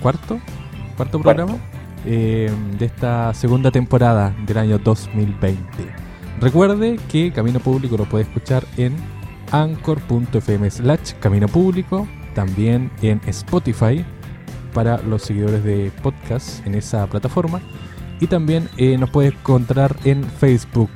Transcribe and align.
cuarto, 0.00 0.40
cuarto 0.96 1.20
programa 1.20 1.56
eh, 2.04 2.50
de 2.78 2.84
esta 2.84 3.34
segunda 3.34 3.70
temporada 3.70 4.34
del 4.46 4.58
año 4.58 4.78
2020. 4.78 5.56
Recuerde 6.40 6.98
que 7.10 7.32
Camino 7.32 7.60
Público 7.60 7.96
lo 7.96 8.04
puede 8.04 8.24
escuchar 8.24 8.64
en 8.76 8.94
anchor.fm 9.52 10.70
slash 10.70 11.12
Camino 11.20 11.48
Público, 11.48 12.06
también 12.34 12.90
en 13.02 13.20
Spotify 13.26 14.04
para 14.74 14.98
los 14.98 15.22
seguidores 15.22 15.64
de 15.64 15.90
podcast 16.02 16.66
en 16.66 16.74
esa 16.74 17.06
plataforma 17.06 17.60
y 18.20 18.26
también 18.26 18.68
eh, 18.76 18.98
nos 18.98 19.10
puede 19.10 19.28
encontrar 19.28 19.96
en 20.04 20.24
Facebook 20.24 20.90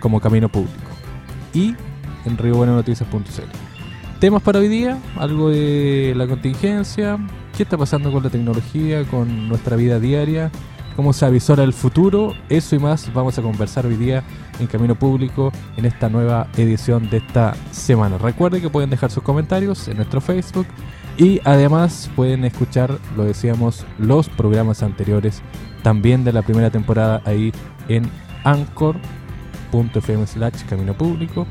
como 0.00 0.20
Camino 0.20 0.48
Público 0.48 0.90
y 1.54 1.74
en 2.24 2.38
riobuenanoticias.cl. 2.38 3.42
Temas 4.20 4.42
para 4.42 4.60
hoy 4.60 4.68
día, 4.68 4.98
algo 5.16 5.50
de 5.50 6.14
la 6.16 6.26
contingencia, 6.26 7.18
qué 7.62 7.64
está 7.64 7.78
pasando 7.78 8.10
con 8.10 8.24
la 8.24 8.28
tecnología, 8.28 9.04
con 9.04 9.48
nuestra 9.48 9.76
vida 9.76 10.00
diaria, 10.00 10.50
cómo 10.96 11.12
se 11.12 11.26
avisora 11.26 11.62
el 11.62 11.72
futuro, 11.72 12.34
eso 12.48 12.74
y 12.74 12.80
más 12.80 13.14
vamos 13.14 13.38
a 13.38 13.42
conversar 13.42 13.86
hoy 13.86 13.94
día 13.94 14.24
en 14.58 14.66
Camino 14.66 14.96
Público 14.96 15.52
en 15.76 15.84
esta 15.84 16.08
nueva 16.08 16.48
edición 16.56 17.08
de 17.08 17.18
esta 17.18 17.54
semana. 17.70 18.18
Recuerden 18.18 18.62
que 18.62 18.68
pueden 18.68 18.90
dejar 18.90 19.12
sus 19.12 19.22
comentarios 19.22 19.86
en 19.86 19.98
nuestro 19.98 20.20
Facebook 20.20 20.66
y 21.16 21.40
además 21.44 22.10
pueden 22.16 22.44
escuchar, 22.44 22.98
lo 23.16 23.22
decíamos, 23.22 23.86
los 23.96 24.28
programas 24.28 24.82
anteriores 24.82 25.40
también 25.84 26.24
de 26.24 26.32
la 26.32 26.42
primera 26.42 26.70
temporada 26.70 27.22
ahí 27.24 27.52
en 27.86 28.10
anchor.fm 28.42 30.26
slash 30.26 30.64
Camino 30.68 30.94
Público, 30.94 31.46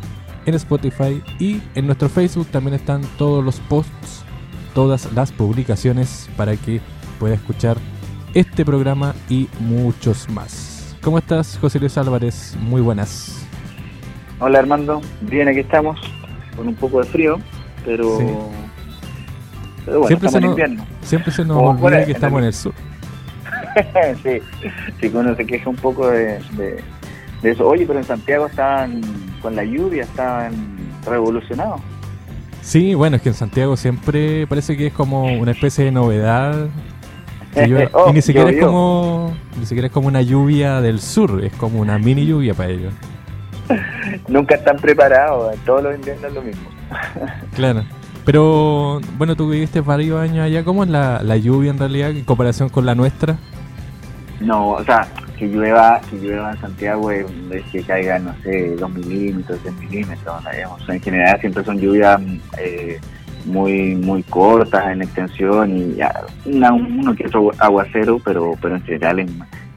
en 0.46 0.56
Spotify 0.56 1.24
y 1.40 1.62
en 1.74 1.86
nuestro 1.86 2.10
Facebook 2.10 2.48
también 2.48 2.74
están 2.74 3.02
todos 3.18 3.46
los 3.46 3.62
posts 3.62 4.26
todas 4.74 5.12
las 5.14 5.32
publicaciones 5.32 6.30
para 6.38 6.56
que 6.56 6.82
pueda 7.20 7.36
escuchar 7.36 7.78
este 8.34 8.66
programa 8.66 9.14
y 9.30 9.50
muchos 9.60 10.30
más. 10.30 10.96
¿Cómo 11.02 11.18
estás, 11.18 11.58
José 11.60 11.80
Luis 11.80 11.98
Álvarez? 11.98 12.56
Muy 12.60 12.82
buenas. 12.82 13.46
Hola 14.40 14.60
Armando, 14.60 15.02
bien 15.22 15.48
aquí 15.48 15.60
estamos, 15.60 16.00
con 16.56 16.68
un 16.68 16.76
poco 16.76 17.00
de 17.00 17.06
frío, 17.06 17.40
pero, 17.86 18.18
pero 19.86 20.00
bueno, 20.00 20.08
siempre 20.08 20.30
se 20.30 20.38
invierno. 20.40 20.86
Siempre 21.02 21.32
se 21.32 21.46
nos 21.46 21.58
olvida 21.58 22.06
que 22.06 22.12
estamos 22.14 22.40
en 22.40 22.46
el 22.46 22.54
sur. 22.54 22.74
sí, 24.24 24.40
sí, 25.00 25.12
uno 25.14 25.36
se 25.36 25.46
queja 25.46 25.70
un 25.70 25.76
poco 25.76 26.08
de, 26.08 26.40
de, 26.58 27.52
eso. 27.52 27.68
Oye, 27.68 27.86
pero 27.86 28.00
en 28.00 28.06
Santiago 28.06 28.48
estaban 28.48 29.02
con 29.42 29.56
la 29.56 29.64
lluvia, 29.64 30.04
estaban 30.04 30.54
revolucionados. 31.06 31.82
Sí, 32.62 32.94
bueno, 32.94 33.18
es 33.18 33.22
que 33.22 33.30
en 33.30 33.36
Santiago 33.36 33.76
siempre 33.76 34.46
parece 34.48 34.78
que 34.78 34.88
es 34.88 34.94
como 34.94 35.26
una 35.26 35.52
especie 35.52 35.86
de 35.86 35.92
novedad. 35.92 36.68
Oh, 37.92 38.10
y 38.10 38.14
ni 38.14 38.22
siquiera 38.22 38.50
es 38.50 38.64
como 38.64 39.34
ni 39.60 39.66
siquiera 39.66 39.88
es 39.88 39.92
como 39.92 40.08
una 40.08 40.22
lluvia 40.22 40.80
del 40.80 41.02
sur, 41.02 41.44
es 41.44 41.52
como 41.52 41.82
una 41.82 41.98
mini 41.98 42.26
lluvia 42.26 42.54
para 42.54 42.70
ellos. 42.70 42.94
Nunca 44.30 44.56
están 44.56 44.78
preparados, 44.78 45.54
todos 45.66 45.84
los 45.84 45.96
inviernos 45.96 46.26
es 46.30 46.34
lo 46.34 46.42
mismo. 46.44 46.70
claro. 47.54 47.84
Pero 48.24 49.02
bueno, 49.18 49.36
tú 49.36 49.50
viviste 49.50 49.82
varios 49.82 50.22
años 50.22 50.46
allá, 50.46 50.64
¿cómo 50.64 50.86
es 50.86 50.90
la, 50.90 51.22
la 51.24 51.36
lluvia 51.36 51.72
en 51.72 51.80
realidad 51.80 52.12
en 52.12 52.24
comparación 52.24 52.70
con 52.70 52.86
la 52.86 52.96
nuestra? 52.96 53.36
No, 54.40 54.70
o 54.70 54.84
sea, 54.86 55.10
que 55.42 55.48
llueva, 55.48 56.00
que 56.08 56.18
llueva 56.18 56.52
en 56.52 56.58
Santiago 56.60 57.10
es, 57.10 57.26
que 57.72 57.82
caiga, 57.82 58.20
no 58.20 58.32
sé, 58.44 58.76
2 58.76 58.94
milímetros, 58.94 59.64
10 59.64 59.76
milímetros, 59.80 60.44
en 60.88 61.02
general 61.02 61.40
siempre 61.40 61.64
son 61.64 61.80
lluvias 61.80 62.22
eh, 62.60 63.00
muy 63.46 63.96
muy 63.96 64.22
cortas 64.22 64.92
en 64.92 65.02
extensión 65.02 65.76
y 65.76 65.96
ya, 65.96 66.14
uno 66.46 67.16
que 67.16 67.26
otro 67.26 67.50
aguacero, 67.58 68.20
pero 68.24 68.54
pero 68.62 68.76
en 68.76 68.84
general 68.84 69.20
es, 69.20 69.32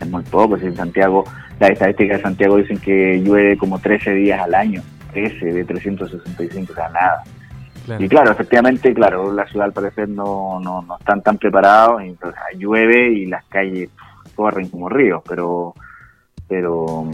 muy 0.07 0.23
poco. 0.25 0.59
en 0.59 0.77
Santiago, 0.77 1.25
las 1.59 1.71
estadísticas 1.71 2.19
de 2.19 2.23
Santiago 2.25 2.59
dicen 2.59 2.77
que 2.77 3.23
llueve 3.25 3.57
como 3.57 3.79
13 3.79 4.13
días 4.13 4.43
al 4.43 4.55
año, 4.55 4.83
13 5.15 5.47
de 5.47 5.65
365, 5.65 6.73
o 6.73 6.75
sea, 6.75 6.91
nada. 6.91 7.23
Y 7.99 8.07
claro, 8.07 8.33
efectivamente, 8.33 8.93
claro, 8.93 9.33
la 9.33 9.47
ciudad 9.47 9.69
al 9.69 9.73
parecer 9.73 10.11
no, 10.11 10.61
no, 10.61 10.83
no 10.83 10.99
están 10.99 11.23
tan 11.23 11.39
preparados, 11.39 12.03
entonces 12.03 12.39
llueve 12.59 13.13
y 13.13 13.25
las 13.25 13.43
calles 13.47 13.89
corren 14.35 14.69
como 14.69 14.89
ríos, 14.89 15.23
pero 15.29 15.75
pero 16.49 17.09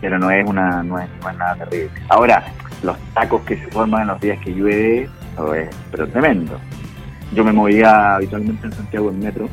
pero 0.00 0.18
no 0.18 0.30
es 0.30 0.48
una 0.48 0.82
no 0.82 0.98
es, 0.98 1.08
nada 1.36 1.56
terrible. 1.56 1.90
Ahora, 2.08 2.44
los 2.82 2.96
tacos 3.14 3.42
que 3.42 3.56
se 3.56 3.66
forman 3.68 4.02
en 4.02 4.08
los 4.08 4.20
días 4.20 4.38
que 4.40 4.54
llueve, 4.54 5.08
es 5.56 5.76
pero 5.90 6.06
tremendo. 6.08 6.58
Yo 7.34 7.44
me 7.44 7.52
movía 7.52 8.14
habitualmente 8.14 8.66
en 8.66 8.72
Santiago 8.72 9.10
en 9.10 9.20
metro 9.20 9.48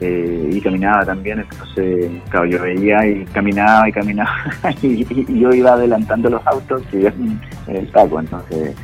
eh, 0.00 0.50
y 0.52 0.60
caminaba 0.60 1.04
también, 1.04 1.40
entonces, 1.40 2.10
claro, 2.28 2.46
yo 2.46 2.62
veía 2.62 3.04
y 3.06 3.24
caminaba 3.26 3.88
y 3.88 3.92
caminaba 3.92 4.30
y, 4.82 5.40
yo 5.40 5.52
iba 5.52 5.72
adelantando 5.72 6.30
los 6.30 6.46
autos 6.46 6.82
y 6.92 7.06
en 7.06 7.40
el 7.66 7.90
taco, 7.90 8.20
entonces 8.20 8.76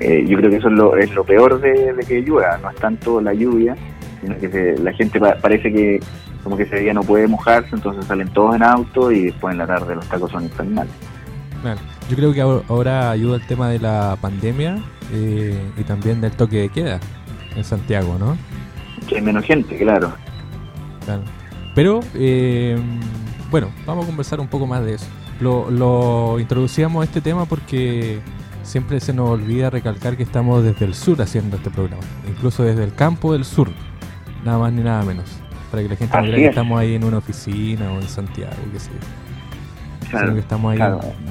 eh, 0.00 0.24
yo 0.26 0.38
creo 0.38 0.50
que 0.50 0.56
eso 0.56 0.68
es 0.68 0.74
lo, 0.74 0.96
es 0.96 1.12
lo 1.14 1.24
peor 1.24 1.60
de, 1.60 1.94
que 2.06 2.22
llueva, 2.22 2.56
no 2.58 2.70
es 2.70 2.76
tanto 2.76 3.20
la 3.20 3.34
lluvia, 3.34 3.76
sino 4.20 4.38
que 4.38 4.76
la 4.82 4.92
gente 4.92 5.20
parece 5.20 5.72
que 5.72 6.00
como 6.48 6.56
que 6.56 6.62
ese 6.62 6.80
día 6.80 6.94
no 6.94 7.02
puede 7.02 7.28
mojarse, 7.28 7.68
entonces 7.74 8.06
salen 8.06 8.28
todos 8.28 8.56
en 8.56 8.62
auto 8.62 9.12
y 9.12 9.24
después 9.24 9.52
en 9.52 9.58
la 9.58 9.66
tarde 9.66 9.94
los 9.94 10.08
tacos 10.08 10.30
son 10.30 10.44
infernales. 10.44 10.90
Yo 12.08 12.16
creo 12.16 12.32
que 12.32 12.40
ahora 12.40 13.10
ayuda 13.10 13.36
el 13.36 13.46
tema 13.46 13.68
de 13.68 13.78
la 13.78 14.16
pandemia 14.18 14.82
eh, 15.12 15.60
y 15.76 15.82
también 15.82 16.22
del 16.22 16.32
toque 16.32 16.60
de 16.60 16.68
queda 16.70 17.00
en 17.54 17.64
Santiago, 17.64 18.16
¿no? 18.18 18.38
Que 19.06 19.16
hay 19.16 19.20
menos 19.20 19.44
gente, 19.44 19.76
claro. 19.76 20.10
Claro. 21.04 21.20
Pero, 21.74 22.00
eh, 22.14 22.78
bueno, 23.50 23.68
vamos 23.84 24.04
a 24.04 24.06
conversar 24.06 24.40
un 24.40 24.48
poco 24.48 24.66
más 24.66 24.82
de 24.86 24.94
eso. 24.94 25.06
Lo, 25.40 25.70
lo 25.70 26.40
introducíamos 26.40 27.02
a 27.02 27.04
este 27.04 27.20
tema 27.20 27.44
porque 27.44 28.20
siempre 28.62 29.00
se 29.00 29.12
nos 29.12 29.28
olvida 29.28 29.68
recalcar 29.68 30.16
que 30.16 30.22
estamos 30.22 30.64
desde 30.64 30.86
el 30.86 30.94
sur 30.94 31.20
haciendo 31.20 31.58
este 31.58 31.68
programa, 31.68 32.02
incluso 32.26 32.62
desde 32.62 32.84
el 32.84 32.94
campo 32.94 33.34
del 33.34 33.44
sur, 33.44 33.68
nada 34.46 34.56
más 34.56 34.72
ni 34.72 34.82
nada 34.82 35.04
menos 35.04 35.42
para 35.70 35.82
que 35.82 35.88
la 35.88 35.96
gente 35.96 36.16
no 36.16 36.22
crea 36.22 36.36
que 36.36 36.46
estamos 36.46 36.80
ahí 36.80 36.94
en 36.94 37.04
una 37.04 37.18
oficina 37.18 37.92
o 37.92 38.00
en 38.00 38.08
Santiago, 38.08 38.56
que 38.72 38.80
sé 38.80 38.90
Claro, 40.10 40.34
que 40.34 40.40
estamos 40.40 40.72
ahí 40.72 40.80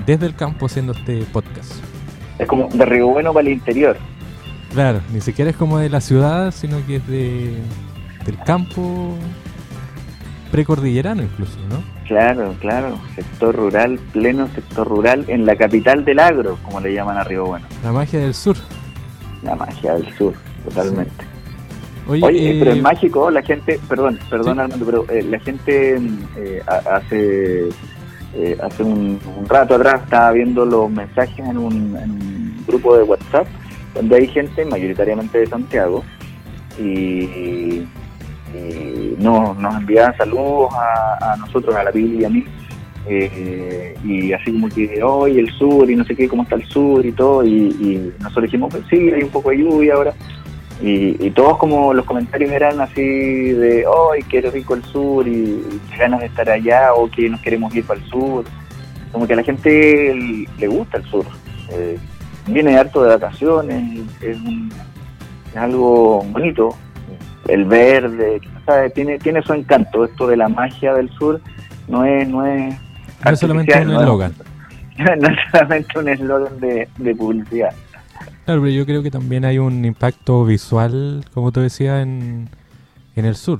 desde 0.06 0.28
el 0.28 0.36
campo 0.36 0.68
haciendo 0.68 0.94
este 0.94 1.24
podcast. 1.34 1.74
Es 2.38 2.48
como 2.48 2.68
de 2.68 2.86
Río 2.86 3.08
Bueno 3.08 3.34
para 3.34 3.48
el 3.48 3.54
interior. 3.54 3.98
Claro, 4.72 5.02
ni 5.12 5.22
siquiera 5.22 5.50
es 5.50 5.58
como 5.58 5.80
de 5.80 5.90
la 5.90 6.02
ciudad, 6.02 6.52
sino 6.52 6.86
que 6.86 6.98
es 6.98 7.08
de 7.08 7.56
del 8.26 8.38
campo 8.40 9.16
precordillerano 10.52 11.24
incluso, 11.24 11.58
¿no? 11.70 11.82
Claro, 12.06 12.54
claro, 12.60 13.00
sector 13.16 13.56
rural, 13.56 14.00
pleno 14.14 14.48
sector 14.54 14.88
rural, 14.88 15.26
en 15.28 15.46
la 15.46 15.56
capital 15.56 16.06
del 16.06 16.20
agro, 16.20 16.58
como 16.64 16.80
le 16.80 16.94
llaman 16.94 17.18
a 17.18 17.24
Río 17.24 17.46
Bueno. 17.46 17.66
La 17.84 17.92
magia 17.92 18.20
del 18.20 18.34
sur. 18.34 18.56
La 19.44 19.56
magia 19.56 19.94
del 19.94 20.14
sur, 20.18 20.34
totalmente. 20.64 21.27
Oye, 22.08 22.56
pero 22.60 22.72
es 22.72 22.78
eh, 22.78 22.82
mágico, 22.82 23.30
la 23.30 23.42
gente, 23.42 23.80
perdón, 23.88 24.18
perdón 24.30 24.60
Armando, 24.60 24.86
pero 24.86 25.06
eh, 25.10 25.24
la 25.24 25.40
gente 25.40 26.00
eh, 26.38 26.62
hace 26.68 27.70
hace 28.62 28.84
un, 28.84 29.20
rato 29.48 29.76
atrás 29.76 30.04
estaba 30.04 30.32
viendo 30.32 30.64
los 30.64 30.92
mensajes 30.92 31.40
en 31.40 31.58
un, 31.58 32.64
grupo 32.68 32.98
de 32.98 33.04
WhatsApp 33.04 33.48
donde 33.96 34.18
hay 34.18 34.28
gente 34.28 34.66
mayoritariamente 34.66 35.40
de 35.40 35.48
Santiago 35.48 36.04
y, 36.78 37.88
nos, 39.18 39.58
nos 39.58 39.76
envían 39.76 40.16
saludos 40.18 40.70
a, 40.74 41.36
nosotros, 41.38 41.76
a 41.76 41.84
la 41.84 41.92
Biblia 41.92 42.22
y 42.22 42.26
a 42.26 42.30
mí. 42.30 42.46
y 44.04 44.34
así 44.34 44.52
como 44.52 44.70
que 44.70 45.02
hoy 45.02 45.40
el 45.40 45.50
sur 45.52 45.90
y 45.90 45.96
no 45.96 46.04
sé 46.04 46.16
qué, 46.16 46.28
cómo 46.28 46.44
está 46.44 46.56
el 46.56 46.66
sur 46.66 47.06
y 47.06 47.12
todo, 47.14 47.44
y, 47.46 48.14
nosotros 48.20 48.46
dijimos, 48.46 48.70
pues 48.72 48.84
sí, 48.90 49.12
hay 49.12 49.24
un 49.24 49.30
poco 49.30 49.50
de 49.50 49.60
lluvia 49.60 49.94
ahora, 49.96 50.14
y, 50.80 51.32
todos 51.32 51.58
como 51.58 51.94
los 51.94 52.06
comentarios 52.06 52.52
eran 52.52 52.80
así 52.80 53.02
de, 53.02 53.84
¡ay, 54.14 54.22
qué 54.30 54.42
rico 54.42 54.76
el 54.76 54.84
sur! 54.84 55.28
Y, 55.28 55.64
qué 55.90 55.98
ganas 55.98 56.20
de 56.20 56.28
estar 56.28 56.50
allá, 56.50 56.94
o 56.94 57.10
que 57.10 57.30
nos 57.30 57.42
queremos 57.42 57.74
ir 57.76 57.84
para 57.84 58.00
el 58.00 58.06
sur. 58.08 58.46
Como 59.12 59.26
que 59.26 59.34
a 59.34 59.38
la 59.38 59.44
gente 59.44 60.14
le 60.58 60.68
gusta 60.68 60.98
el 60.98 61.04
sur. 61.06 61.26
Eh, 61.72 61.98
viene 62.46 62.78
harto 62.78 63.04
de 63.04 63.10
vacaciones, 63.10 64.02
es, 64.22 64.38
algo 65.56 66.24
bonito. 66.26 66.76
el 67.48 67.66
verde, 67.66 68.40
tiene 68.94 69.18
tiene 69.18 69.42
su 69.42 69.54
encanto. 69.54 70.06
Esto 70.06 70.28
de 70.28 70.38
la 70.38 70.48
magia 70.48 70.94
del 70.94 71.10
sur 71.12 71.42
no 71.88 72.06
es 72.06 72.28
no 72.28 72.46
es, 72.46 72.76
no 73.26 73.32
es 73.32 73.40
solamente 73.40 73.82
un 73.82 73.92
eslogan. 73.92 74.34
No, 74.98 75.28
es 75.28 75.38
solamente 75.52 76.00
un 76.00 76.10
eslogan 76.10 76.60
de, 76.60 76.88
de 76.98 77.16
publicidad. 77.16 77.72
Claro, 78.46 78.62
pero 78.62 78.70
yo 78.70 78.86
creo 78.86 79.04
que 79.04 79.12
también 79.12 79.46
hay 79.46 79.60
un 79.60 79.84
impacto 79.84 80.46
visual, 80.46 81.26
como 81.34 81.52
tú 81.52 81.60
decías, 81.60 82.02
en, 82.02 82.50
en 83.16 83.26
el 83.26 83.36
sur. 83.36 83.60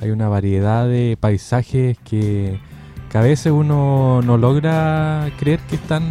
Hay 0.00 0.10
una 0.10 0.28
variedad 0.28 0.86
de 0.86 1.16
paisajes 1.18 1.98
que, 1.98 2.60
que 3.10 3.18
a 3.18 3.20
veces 3.20 3.52
uno 3.52 4.20
no 4.22 4.36
logra 4.36 5.28
creer 5.38 5.58
que 5.68 5.74
están 5.74 6.02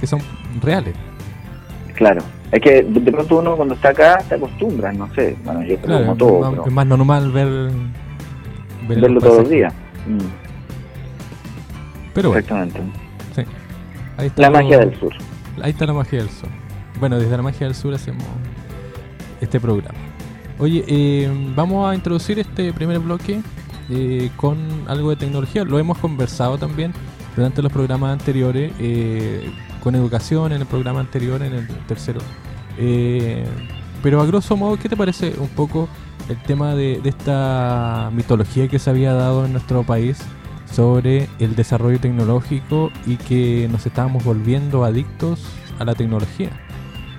que 0.00 0.06
son 0.06 0.20
reales. 0.60 0.94
Claro, 1.94 2.22
es 2.50 2.60
que 2.60 2.82
de 2.82 3.12
pronto 3.12 3.38
uno 3.38 3.56
cuando 3.56 3.74
está 3.74 3.90
acá 3.90 4.20
se 4.28 4.34
acostumbra, 4.34 4.92
no 4.92 5.12
sé, 5.14 5.36
bueno, 5.44 5.62
yo 5.62 5.76
creo 5.78 6.00
como 6.00 6.16
todo. 6.16 6.66
Es 6.66 6.72
más 6.72 6.86
normal 6.86 7.30
ver, 7.30 7.70
verlo 8.88 9.20
todos 9.20 9.38
los 9.38 9.50
días. 9.50 9.72
Mm. 10.06 10.18
Pero 12.14 12.30
Exactamente. 12.30 12.80
Sí. 13.34 13.42
Ahí 14.16 14.26
está 14.26 14.42
la 14.42 14.50
magia 14.50 14.78
del 14.78 14.98
sur. 14.98 15.12
Ahí 15.62 15.70
está 15.70 15.86
la 15.86 15.92
magia 15.92 16.18
del 16.18 16.30
sur. 16.30 16.48
Bueno, 16.98 17.18
desde 17.18 17.36
la 17.36 17.42
magia 17.42 17.66
del 17.66 17.74
sur 17.74 17.94
hacemos 17.94 18.24
este 19.40 19.60
programa. 19.60 19.98
Oye, 20.58 20.84
eh, 20.88 21.30
vamos 21.54 21.88
a 21.88 21.94
introducir 21.94 22.38
este 22.38 22.72
primer 22.72 22.98
bloque 23.00 23.42
eh, 23.90 24.30
con 24.36 24.56
algo 24.86 25.10
de 25.10 25.16
tecnología. 25.16 25.64
Lo 25.64 25.78
hemos 25.78 25.98
conversado 25.98 26.56
también 26.56 26.94
durante 27.36 27.60
los 27.60 27.70
programas 27.70 28.12
anteriores, 28.12 28.72
eh, 28.78 29.50
con 29.82 29.94
educación 29.94 30.52
en 30.52 30.62
el 30.62 30.66
programa 30.66 31.00
anterior, 31.00 31.42
en 31.42 31.52
el 31.52 31.68
tercero. 31.86 32.20
pero 34.02 34.20
a 34.22 34.26
grosso 34.26 34.56
modo, 34.56 34.78
¿qué 34.78 34.88
te 34.88 34.96
parece 34.96 35.34
un 35.38 35.48
poco 35.48 35.88
el 36.30 36.40
tema 36.42 36.74
de 36.74 37.00
esta 37.04 38.10
mitología 38.12 38.68
que 38.68 38.78
se 38.78 38.88
había 38.88 39.12
dado 39.12 39.44
en 39.44 39.52
nuestro 39.52 39.82
país 39.82 40.18
sobre 40.72 41.28
el 41.38 41.54
desarrollo 41.54 42.00
tecnológico 42.00 42.90
y 43.06 43.16
que 43.16 43.68
nos 43.70 43.84
estábamos 43.84 44.24
volviendo 44.24 44.84
adictos 44.84 45.44
a 45.78 45.84
la 45.84 45.94
tecnología? 45.94 46.65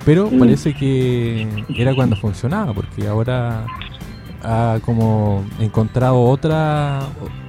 Pero 0.08 0.32
mm. 0.32 0.40
parece 0.40 0.74
que 0.74 1.46
era 1.76 1.94
cuando 1.94 2.16
funcionaba, 2.16 2.74
porque 2.74 3.06
ahora 3.06 3.66
ha 4.42 4.80
como 4.86 5.44
encontrado 5.60 6.22
otra 6.22 7.02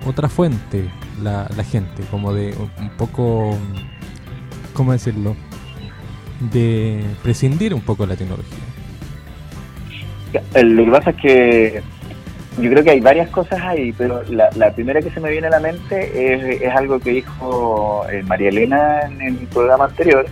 otra 0.05 0.29
fuente 0.29 0.91
la, 1.23 1.49
la 1.57 1.63
gente, 1.63 2.03
como 2.11 2.35
de 2.35 2.57
un 2.81 2.91
poco, 2.97 3.57
¿cómo 4.75 4.91
decirlo? 4.91 5.37
De 6.53 7.05
prescindir 7.23 7.73
un 7.75 7.81
poco 7.81 8.03
de 8.03 8.09
la 8.09 8.17
tecnología. 8.17 8.59
Lo 10.61 10.85
que 10.85 10.91
pasa 10.91 11.11
es 11.11 11.17
que 11.17 11.83
yo 12.61 12.71
creo 12.71 12.83
que 12.83 12.91
hay 12.91 13.01
varias 13.01 13.31
cosas 13.31 13.61
ahí, 13.63 13.95
pero 13.97 14.25
la, 14.31 14.51
la 14.57 14.73
primera 14.73 15.01
que 15.01 15.11
se 15.11 15.21
me 15.21 15.31
viene 15.31 15.47
a 15.47 15.51
la 15.51 15.61
mente 15.61 16.35
es, 16.35 16.61
es 16.61 16.75
algo 16.75 16.99
que 16.99 17.11
dijo 17.11 18.05
eh, 18.11 18.25
María 18.27 18.49
Elena 18.49 19.03
en 19.03 19.21
el 19.21 19.47
programa 19.47 19.85
anterior, 19.85 20.27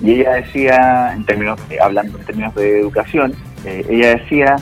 y 0.00 0.12
ella 0.12 0.32
decía, 0.34 1.12
en 1.14 1.24
términos, 1.24 1.60
hablando 1.80 2.18
en 2.18 2.24
términos 2.24 2.54
de 2.54 2.80
educación, 2.80 3.32
eh, 3.64 3.84
ella 3.88 4.16
decía 4.16 4.56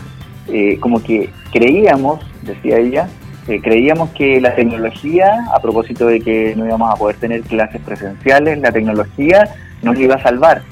eh, 0.48 0.78
como 0.78 1.02
que 1.02 1.30
creíamos, 1.52 2.24
decía 2.42 2.78
ella, 2.78 3.08
eh, 3.48 3.60
creíamos 3.60 4.10
que 4.10 4.40
la 4.40 4.54
tecnología, 4.54 5.46
a 5.52 5.60
propósito 5.60 6.06
de 6.06 6.20
que 6.20 6.54
no 6.56 6.66
íbamos 6.66 6.92
a 6.92 6.96
poder 6.96 7.16
tener 7.16 7.42
clases 7.42 7.80
presenciales, 7.80 8.58
la 8.58 8.70
tecnología 8.70 9.48
nos 9.82 9.98
iba 9.98 10.16
a 10.16 10.22
salvar. 10.22 10.62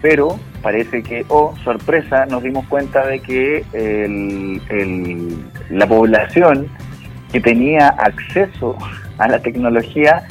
Pero 0.00 0.38
parece 0.62 1.02
que, 1.02 1.24
oh, 1.28 1.54
sorpresa, 1.64 2.26
nos 2.26 2.42
dimos 2.42 2.66
cuenta 2.66 3.06
de 3.06 3.20
que 3.20 3.64
la 5.70 5.86
población 5.86 6.68
que 7.32 7.40
tenía 7.40 7.88
acceso 7.88 8.76
a 9.18 9.28
la 9.28 9.38
tecnología 9.40 10.22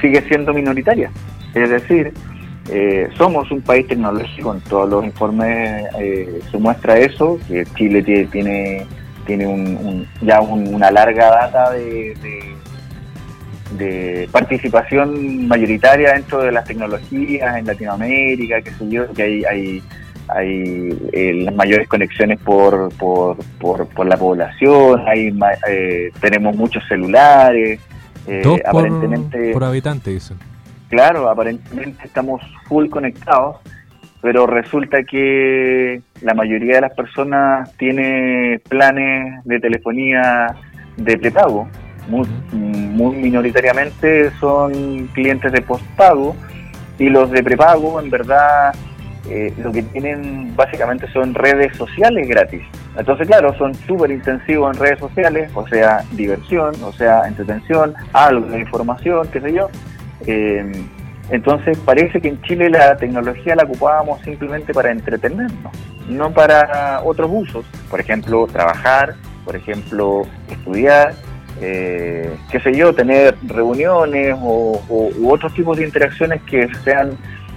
sigue 0.00 0.22
siendo 0.28 0.52
minoritaria. 0.52 1.10
Es 1.54 1.70
decir, 1.70 2.12
eh, 2.70 3.08
somos 3.18 3.50
un 3.50 3.60
país 3.60 3.86
tecnológico, 3.88 4.54
en 4.54 4.60
todos 4.62 4.88
los 4.88 5.04
informes 5.04 5.84
eh, 5.98 6.40
se 6.50 6.58
muestra 6.58 6.96
eso, 6.96 7.38
que 7.48 7.64
Chile 7.74 8.02
tiene, 8.02 8.86
tiene 9.26 9.46
un, 9.46 10.06
ya 10.20 10.40
una 10.40 10.90
larga 10.90 11.28
data 11.28 11.72
de, 11.72 12.14
de, 13.76 14.28
participación 14.30 15.48
mayoritaria 15.48 16.12
dentro 16.12 16.38
de 16.40 16.52
las 16.52 16.64
tecnologías 16.64 17.56
en 17.56 17.66
Latinoamérica, 17.66 18.62
que 18.62 18.70
sé 18.70 18.88
yo, 18.88 19.12
que 19.12 19.22
hay, 19.22 19.44
hay, 19.44 19.82
hay 20.28 20.98
eh, 21.12 21.32
las 21.44 21.54
mayores 21.56 21.88
conexiones 21.88 22.38
por, 22.40 22.94
por, 22.94 23.36
por, 23.58 24.06
la 24.06 24.16
población, 24.16 25.02
hay 25.08 25.36
tenemos 26.20 26.54
muchos 26.54 26.82
celulares, 26.86 27.80
aparentemente... 28.64 29.52
por 29.52 29.64
habitante, 29.64 30.14
eso 30.14 30.36
claro, 30.92 31.30
aparentemente 31.30 32.04
estamos 32.04 32.42
full 32.68 32.90
conectados, 32.90 33.56
pero 34.20 34.46
resulta 34.46 35.02
que 35.04 36.02
la 36.20 36.34
mayoría 36.34 36.74
de 36.74 36.80
las 36.82 36.92
personas 36.92 37.74
tiene 37.78 38.60
planes 38.68 39.42
de 39.46 39.58
telefonía 39.58 40.54
de 40.98 41.16
prepago. 41.16 41.66
Muy, 42.08 42.28
muy 42.52 43.16
minoritariamente 43.16 44.30
son 44.38 45.06
clientes 45.14 45.50
de 45.50 45.62
postpago 45.62 46.36
y 46.98 47.08
los 47.08 47.30
de 47.30 47.42
prepago 47.42 47.98
en 47.98 48.10
verdad 48.10 48.74
eh, 49.30 49.54
lo 49.62 49.72
que 49.72 49.82
tienen 49.84 50.54
básicamente 50.54 51.10
son 51.10 51.32
redes 51.32 51.74
sociales 51.76 52.28
gratis. 52.28 52.60
Entonces, 52.98 53.26
claro, 53.26 53.56
son 53.56 53.74
súper 53.74 54.10
intensivos 54.10 54.76
en 54.76 54.82
redes 54.82 54.98
sociales, 54.98 55.50
o 55.54 55.66
sea, 55.68 56.04
diversión, 56.12 56.74
o 56.82 56.92
sea, 56.92 57.26
entretención, 57.26 57.94
algo 58.12 58.46
de 58.48 58.60
información, 58.60 59.26
qué 59.32 59.40
sé 59.40 59.54
yo, 59.54 59.70
eh, 60.26 60.70
entonces 61.30 61.78
parece 61.78 62.20
que 62.20 62.28
en 62.28 62.42
Chile 62.42 62.68
la 62.70 62.96
tecnología 62.96 63.54
la 63.54 63.64
ocupábamos 63.64 64.20
simplemente 64.22 64.74
para 64.74 64.90
entretenernos, 64.90 65.72
no 66.08 66.30
para 66.32 67.00
otros 67.04 67.30
usos. 67.32 67.64
Por 67.88 68.00
ejemplo, 68.00 68.46
trabajar, 68.46 69.14
por 69.44 69.56
ejemplo, 69.56 70.22
estudiar, 70.50 71.14
eh, 71.60 72.30
qué 72.50 72.60
sé 72.60 72.74
yo, 72.76 72.94
tener 72.94 73.36
reuniones 73.44 74.36
o, 74.40 74.82
u 74.88 75.30
otros 75.30 75.54
tipos 75.54 75.76
de 75.76 75.84
interacciones 75.84 76.42
que 76.42 76.68
sean 76.84 77.12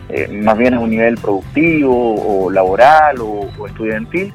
eh, 0.10 0.28
más 0.28 0.58
bien 0.58 0.76
a 0.76 0.80
un 0.80 0.92
nivel 0.92 1.16
productivo 1.16 2.46
o 2.46 2.52
laboral 2.52 3.18
o, 3.20 3.68
estudiantil. 3.68 4.34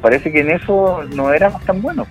parece 0.00 0.30
que 0.30 0.40
en 0.40 0.50
eso 0.50 1.02
no 1.14 1.32
éramos 1.32 1.64
tan 1.64 1.80
buenos. 1.80 2.06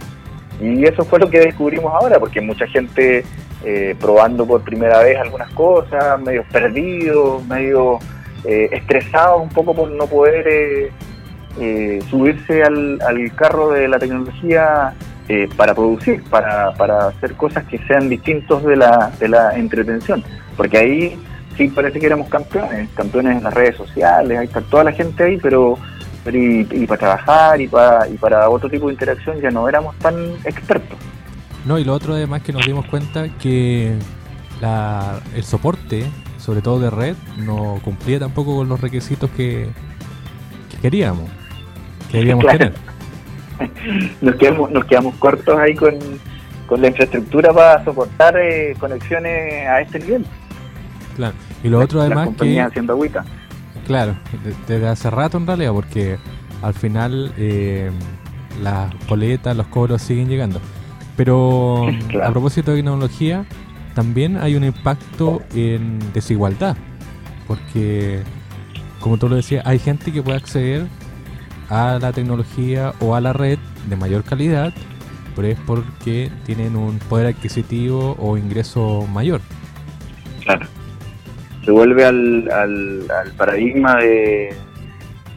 Y 0.60 0.84
eso 0.84 1.06
fue 1.06 1.20
lo 1.20 1.30
que 1.30 1.40
descubrimos 1.40 1.94
ahora, 1.94 2.20
porque 2.20 2.42
mucha 2.42 2.68
gente 2.68 3.24
eh, 3.64 3.94
probando 4.00 4.46
por 4.46 4.62
primera 4.62 5.00
vez 5.00 5.18
algunas 5.18 5.52
cosas, 5.52 6.20
medio 6.22 6.44
perdidos, 6.50 7.46
medio 7.46 8.00
eh, 8.46 8.70
estresados 8.72 9.42
un 9.42 9.50
poco 9.50 9.74
por 9.74 9.92
no 9.92 10.08
poder 10.08 10.92
eh, 11.60 12.00
subirse 12.10 12.64
al, 12.64 13.00
carro 13.36 13.72
de 13.72 13.88
la 13.88 14.00
tecnología 14.00 14.94
para 15.56 15.76
producir, 15.76 16.24
para, 16.24 16.74
para 16.74 17.10
hacer 17.10 17.36
cosas 17.36 17.64
que 17.66 17.78
sean 17.86 18.10
distintos 18.10 18.64
de 18.64 18.76
la, 18.76 19.12
de 19.20 19.28
la 19.28 19.56
entretención. 19.56 20.24
Porque 20.58 20.78
ahí 20.78 21.20
sí 21.56 21.68
parece 21.68 22.00
que 22.00 22.08
éramos 22.08 22.30
campeones, 22.30 22.90
campeones 22.96 23.38
en 23.38 23.44
las 23.44 23.54
redes 23.54 23.76
sociales, 23.76 24.40
ahí 24.40 24.46
está 24.48 24.62
toda 24.62 24.86
la 24.86 24.92
gente 24.92 25.24
ahí, 25.24 25.38
pero, 25.38 25.78
y, 26.26 26.62
y, 26.62 26.88
para 26.88 26.98
trabajar 26.98 27.62
y 27.62 27.68
para, 27.68 28.08
y 28.08 28.18
para 28.18 28.50
otro 28.50 28.70
tipo 28.70 28.88
de 28.88 28.94
interacción 28.94 29.40
ya 29.40 29.52
no 29.52 29.70
éramos 29.70 29.96
tan 30.00 30.16
expertos. 30.46 30.98
No, 31.66 31.78
y 31.78 31.84
lo 31.84 31.94
otro 31.94 32.14
además 32.14 32.42
que 32.42 32.54
nos 32.54 32.66
dimos 32.66 32.86
cuenta 32.86 33.30
que 33.38 33.98
el 35.36 35.44
soporte, 35.44 36.06
sobre 36.38 36.62
todo 36.62 36.80
de 36.80 36.90
red, 36.90 37.16
no 37.38 37.80
cumplía 37.84 38.20
tampoco 38.20 38.56
con 38.56 38.70
los 38.70 38.80
requisitos 38.80 39.30
que, 39.32 39.70
queríamos, 40.82 41.30
queríamos 42.12 42.46
tener. 42.46 42.74
Nos 44.22 44.36
quedamos, 44.36 44.72
nos 44.72 44.86
quedamos 44.86 45.16
cortos 45.16 45.60
ahí 45.60 45.76
con, 45.76 46.00
la 46.80 46.88
infraestructura 46.88 47.52
para 47.52 47.84
soportar 47.84 48.38
eh, 48.38 48.74
conexiones 48.80 49.68
a 49.68 49.82
este 49.82 50.00
nivel. 50.00 50.26
Claro, 51.18 51.34
y 51.62 51.68
lo 51.68 51.80
otro 51.80 52.00
además 52.00 52.30
que... 52.40 52.62
haciendo 52.62 52.94
agüita. 52.94 53.26
Claro, 53.86 54.16
desde 54.66 54.88
hace 54.88 55.10
rato 55.10 55.38
en 55.38 55.46
realidad, 55.46 55.74
porque 55.74 56.18
al 56.62 56.74
final 56.74 57.34
eh, 57.38 57.92
las 58.62 58.94
boletas, 59.10 59.58
los 59.58 59.68
cobros 59.68 60.02
siguen 60.02 60.30
llegando. 60.30 60.62
Pero 61.20 61.86
a 62.24 62.32
propósito 62.32 62.72
de 62.72 62.78
tecnología, 62.78 63.44
también 63.94 64.38
hay 64.38 64.56
un 64.56 64.64
impacto 64.64 65.42
en 65.54 66.00
desigualdad. 66.14 66.78
Porque, 67.46 68.22
como 69.02 69.18
tú 69.18 69.28
lo 69.28 69.36
decías, 69.36 69.66
hay 69.68 69.80
gente 69.80 70.14
que 70.14 70.24
puede 70.24 70.38
acceder 70.38 70.88
a 71.68 72.00
la 72.02 72.14
tecnología 72.14 72.94
o 73.02 73.16
a 73.16 73.22
la 73.22 73.34
red 73.34 73.60
de 73.90 73.98
mayor 73.98 74.24
calidad, 74.24 74.74
pero 75.36 75.50
es 75.50 75.60
porque 75.68 76.32
tienen 76.46 76.78
un 76.78 77.00
poder 77.00 77.28
adquisitivo 77.28 78.16
o 78.18 78.38
ingreso 78.38 79.06
mayor. 79.12 79.42
Claro. 80.46 80.68
Se 81.66 81.72
vuelve 81.72 82.06
al, 82.06 82.50
al, 82.50 83.34
paradigma 83.36 83.98
de, 83.98 84.56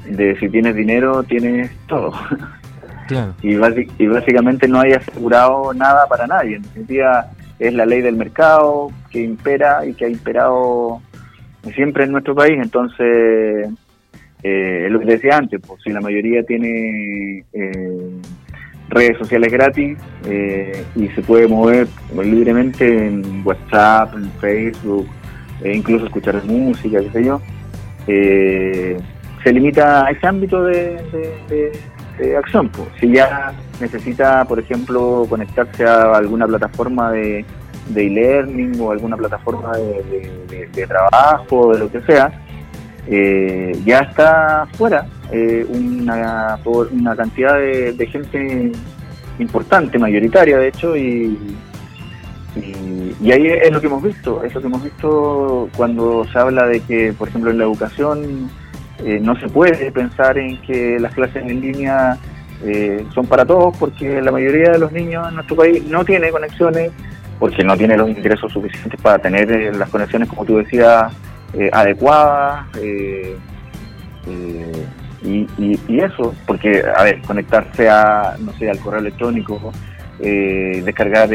de 0.04 0.38
si 0.38 0.48
tienes 0.48 0.76
dinero, 0.76 1.24
tienes 1.24 1.72
todo. 1.88 2.12
y, 3.42 3.54
y, 3.98 4.06
básicamente 4.06 4.68
no 4.68 4.80
hay 4.80 4.92
asegurado 4.92 5.72
nada 5.74 6.06
para 6.06 6.26
nadie. 6.26 6.56
En 6.56 6.62
definitiva, 6.62 7.30
es 7.58 7.74
la 7.74 7.86
ley 7.86 8.00
del 8.00 8.16
mercado 8.16 8.90
que 9.10 9.22
impera 9.22 9.86
y 9.86 9.94
que 9.94 10.06
ha 10.06 10.08
imperado 10.08 11.00
siempre 11.74 12.04
en 12.04 12.12
nuestro 12.12 12.34
país. 12.34 12.58
Entonces, 12.60 13.68
eh, 14.42 14.88
lo 14.90 15.00
que 15.00 15.06
decía 15.06 15.36
antes, 15.36 15.60
pues 15.66 15.80
si 15.82 15.90
la 15.90 16.00
mayoría 16.00 16.42
tiene 16.42 17.44
eh, 17.52 18.10
redes 18.88 19.18
sociales 19.18 19.52
gratis 19.52 19.96
eh, 20.28 20.84
y 20.96 21.08
se 21.08 21.22
puede 21.22 21.48
mover 21.48 21.86
libremente 22.22 23.06
en 23.06 23.42
WhatsApp, 23.44 24.14
en 24.14 24.30
Facebook, 24.32 25.06
e 25.62 25.76
incluso 25.76 26.06
escuchar 26.06 26.42
música, 26.44 27.00
qué 27.00 27.10
sé 27.10 27.24
yo, 27.24 27.40
eh, 28.06 28.96
se 29.42 29.52
limita 29.52 30.06
a 30.06 30.10
ese 30.10 30.26
ámbito 30.26 30.62
de, 30.64 31.72
acción. 32.38 32.68
Pues. 32.68 32.88
Si 33.00 33.12
ya 33.12 33.52
necesita, 33.80 34.44
por 34.44 34.58
ejemplo, 34.58 35.26
conectarse 35.28 35.84
a 35.84 36.16
alguna 36.16 36.46
plataforma 36.46 37.10
de 37.12 37.44
e-learning 37.94 38.80
o 38.80 38.90
alguna 38.90 39.16
plataforma 39.16 39.72
de, 39.72 40.86
trabajo, 40.86 41.72
de 41.72 41.78
lo 41.78 41.90
que 41.90 42.00
sea, 42.02 42.32
eh, 43.06 43.72
ya 43.84 44.00
está 44.00 44.66
fuera 44.74 45.06
eh, 45.32 45.66
una, 45.68 46.58
una 46.92 47.16
cantidad 47.16 47.58
de, 47.58 48.08
gente 48.10 48.72
importante, 49.38 49.98
mayoritaria 49.98 50.58
de 50.58 50.68
hecho, 50.68 50.96
y, 50.96 51.56
y, 52.54 53.32
ahí 53.32 53.46
es 53.46 53.72
lo 53.72 53.80
que 53.80 53.86
hemos 53.86 54.02
visto, 54.02 54.44
es 54.44 54.54
lo 54.54 54.60
que 54.60 54.66
hemos 54.66 54.84
visto 54.84 55.68
cuando 55.76 56.24
se 56.32 56.38
habla 56.38 56.66
de 56.66 56.80
que, 56.80 57.12
por 57.12 57.28
ejemplo, 57.28 57.50
en 57.50 57.58
la 57.58 57.64
educación 57.64 58.50
eh, 59.04 59.18
no 59.20 59.34
se 59.36 59.48
puede 59.48 59.90
pensar 59.90 60.38
en 60.38 60.60
que 60.62 60.98
las 61.00 61.12
clases 61.14 61.42
en 61.44 61.60
línea 61.60 62.16
eh, 62.64 63.04
son 63.14 63.26
para 63.26 63.44
todos, 63.44 63.76
porque 63.76 64.22
la 64.22 64.30
mayoría 64.30 64.70
de 64.70 64.78
los 64.78 64.92
niños 64.92 65.28
en 65.28 65.34
nuestro 65.34 65.56
país 65.56 65.84
no 65.86 66.04
tiene 66.04 66.30
conexiones, 66.30 66.92
porque 67.38 67.64
no 67.64 67.76
tiene 67.76 67.96
los 67.96 68.08
ingresos 68.08 68.52
suficientes 68.52 69.00
para 69.00 69.18
tener 69.18 69.50
eh, 69.50 69.72
las 69.72 69.90
conexiones, 69.90 70.28
como 70.28 70.44
tú 70.44 70.58
decías, 70.58 71.12
adecuadas. 71.72 72.66
Y, 75.24 75.46
y, 75.88 76.00
eso, 76.00 76.34
porque, 76.46 76.82
a 76.96 77.04
ver, 77.04 77.20
conectarse 77.22 77.88
a, 77.88 78.36
no 78.40 78.52
sé, 78.54 78.70
al 78.70 78.78
correo 78.78 79.00
electrónico, 79.00 79.72
descargar 80.18 81.28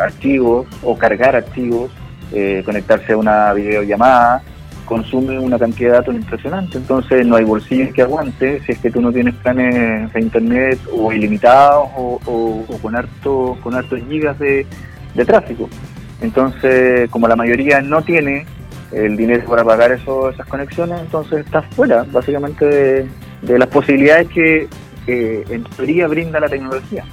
archivos 0.00 0.66
o 0.82 0.96
cargar 0.96 1.36
archivos, 1.36 1.90
conectarse 2.64 3.12
a 3.12 3.16
una 3.16 3.52
videollamada, 3.52 4.42
consume 4.90 5.38
una 5.38 5.56
cantidad 5.56 5.90
de 5.90 5.96
datos 5.98 6.14
impresionante. 6.16 6.76
Entonces 6.76 7.24
no 7.24 7.36
hay 7.36 7.44
bolsillos 7.44 7.94
que 7.94 8.02
aguante 8.02 8.60
si 8.66 8.72
es 8.72 8.78
que 8.80 8.90
tú 8.90 9.00
no 9.00 9.12
tienes 9.12 9.36
planes 9.36 10.12
de 10.12 10.20
internet 10.20 10.80
o 10.92 11.12
ilimitados 11.12 11.88
o, 11.94 12.64
con 12.82 12.96
harto, 12.96 13.56
con 13.62 13.72
hartos 13.76 14.00
gigas 14.08 14.36
de, 14.40 14.66
tráfico. 15.24 15.68
Entonces, 16.20 17.08
como 17.10 17.28
la 17.28 17.36
mayoría 17.36 17.80
no 17.80 18.02
tiene 18.02 18.46
el 18.90 19.16
dinero 19.16 19.44
para 19.48 19.62
pagar 19.62 19.92
eso, 19.92 20.30
esas 20.30 20.46
conexiones, 20.48 21.00
entonces 21.00 21.44
estás 21.46 21.64
fuera 21.76 22.04
básicamente 22.10 23.08
de, 23.42 23.58
las 23.58 23.68
posibilidades 23.68 24.28
que 24.28 24.68
en 25.06 25.62
teoría 25.76 26.08
brinda 26.08 26.40
la 26.40 26.48
tecnología. 26.48 27.04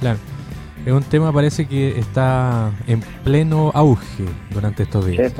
Claro. 0.00 0.18
Es 0.86 0.92
un 0.92 1.02
tema 1.02 1.30
parece 1.30 1.66
que 1.66 1.98
está 1.98 2.70
en 2.86 3.02
pleno 3.22 3.70
auge 3.74 4.24
durante 4.50 4.84
estos 4.84 5.04
días. 5.04 5.34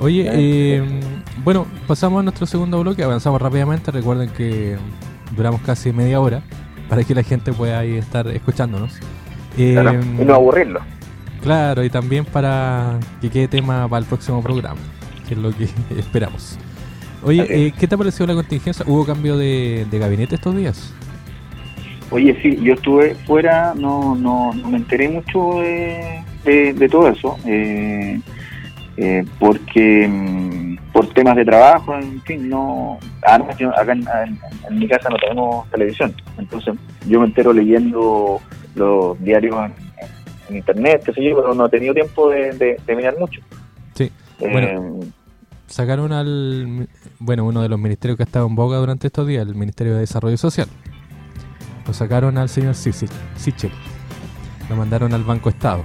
Oye, 0.00 0.28
eh, 0.32 0.82
bueno, 1.44 1.66
pasamos 1.86 2.20
a 2.20 2.22
nuestro 2.22 2.46
segundo 2.46 2.80
bloque, 2.80 3.02
avanzamos 3.02 3.40
rápidamente, 3.40 3.90
recuerden 3.90 4.30
que 4.30 4.76
duramos 5.36 5.60
casi 5.60 5.92
media 5.92 6.20
hora 6.20 6.42
para 6.88 7.04
que 7.04 7.14
la 7.14 7.22
gente 7.22 7.52
pueda 7.52 7.78
ahí 7.78 7.96
estar 7.96 8.26
escuchándonos. 8.28 8.98
Eh, 9.58 9.76
y 10.18 10.24
no 10.24 10.34
aburrirlo. 10.34 10.80
Claro, 11.42 11.84
y 11.84 11.90
también 11.90 12.24
para 12.24 12.98
que 13.20 13.30
quede 13.30 13.48
tema 13.48 13.88
para 13.88 14.00
el 14.00 14.06
próximo 14.06 14.42
programa, 14.42 14.80
que 15.28 15.34
es 15.34 15.40
lo 15.40 15.52
que 15.52 15.64
esperamos. 15.98 16.58
Oye, 17.22 17.46
eh, 17.48 17.72
¿qué 17.78 17.86
te 17.86 17.94
ha 17.94 17.98
parecido 17.98 18.26
la 18.26 18.34
contingencia? 18.34 18.84
¿Hubo 18.88 19.04
cambio 19.04 19.36
de 19.36 19.86
gabinete 19.92 20.36
estos 20.36 20.56
días? 20.56 20.94
Oye, 22.12 22.36
sí, 22.42 22.58
yo 22.60 22.74
estuve 22.74 23.14
fuera, 23.14 23.72
no, 23.76 24.16
no, 24.16 24.52
me 24.52 24.78
enteré 24.78 25.08
mucho 25.08 25.60
de, 25.60 26.88
todo 26.90 27.08
eso, 27.08 27.38
eh, 27.46 28.20
eh, 29.00 29.24
porque 29.38 30.06
mm, 30.06 30.92
por 30.92 31.06
temas 31.14 31.36
de 31.36 31.44
trabajo, 31.44 31.94
en 31.94 32.20
fin, 32.22 32.48
no. 32.48 32.98
Además, 33.22 33.56
acá 33.76 33.92
en, 33.92 34.78
mi 34.78 34.86
casa 34.86 35.08
no 35.08 35.16
tenemos 35.16 35.70
televisión, 35.70 36.14
entonces 36.38 36.74
yo 37.06 37.20
me 37.20 37.26
entero 37.26 37.52
leyendo 37.52 38.40
los 38.74 39.18
diarios 39.22 39.56
en, 40.48 40.56
internet, 40.56 41.02
qué 41.04 41.12
sé 41.12 41.24
yo, 41.24 41.36
pero 41.36 41.54
no 41.54 41.66
he 41.66 41.70
tenido 41.70 41.94
tiempo 41.94 42.28
de, 42.28 42.76
mirar 42.88 43.16
mucho. 43.18 43.40
Sí, 43.94 44.10
bueno. 44.38 44.66
Eh, 45.02 45.06
sacaron 45.66 46.12
al, 46.12 46.88
bueno, 47.20 47.44
uno 47.44 47.62
de 47.62 47.68
los 47.68 47.78
ministerios 47.78 48.16
que 48.16 48.24
ha 48.24 48.26
estado 48.26 48.46
en 48.48 48.54
boga 48.54 48.78
durante 48.78 49.06
estos 49.06 49.26
días, 49.26 49.46
el 49.46 49.54
Ministerio 49.54 49.94
de 49.94 50.00
Desarrollo 50.00 50.36
Social 50.36 50.68
lo 51.90 51.94
sacaron 51.94 52.38
al 52.38 52.48
señor 52.48 52.76
Sichel. 52.76 53.72
Lo 54.68 54.76
mandaron 54.76 55.12
al 55.12 55.24
Banco 55.24 55.48
Estado. 55.48 55.82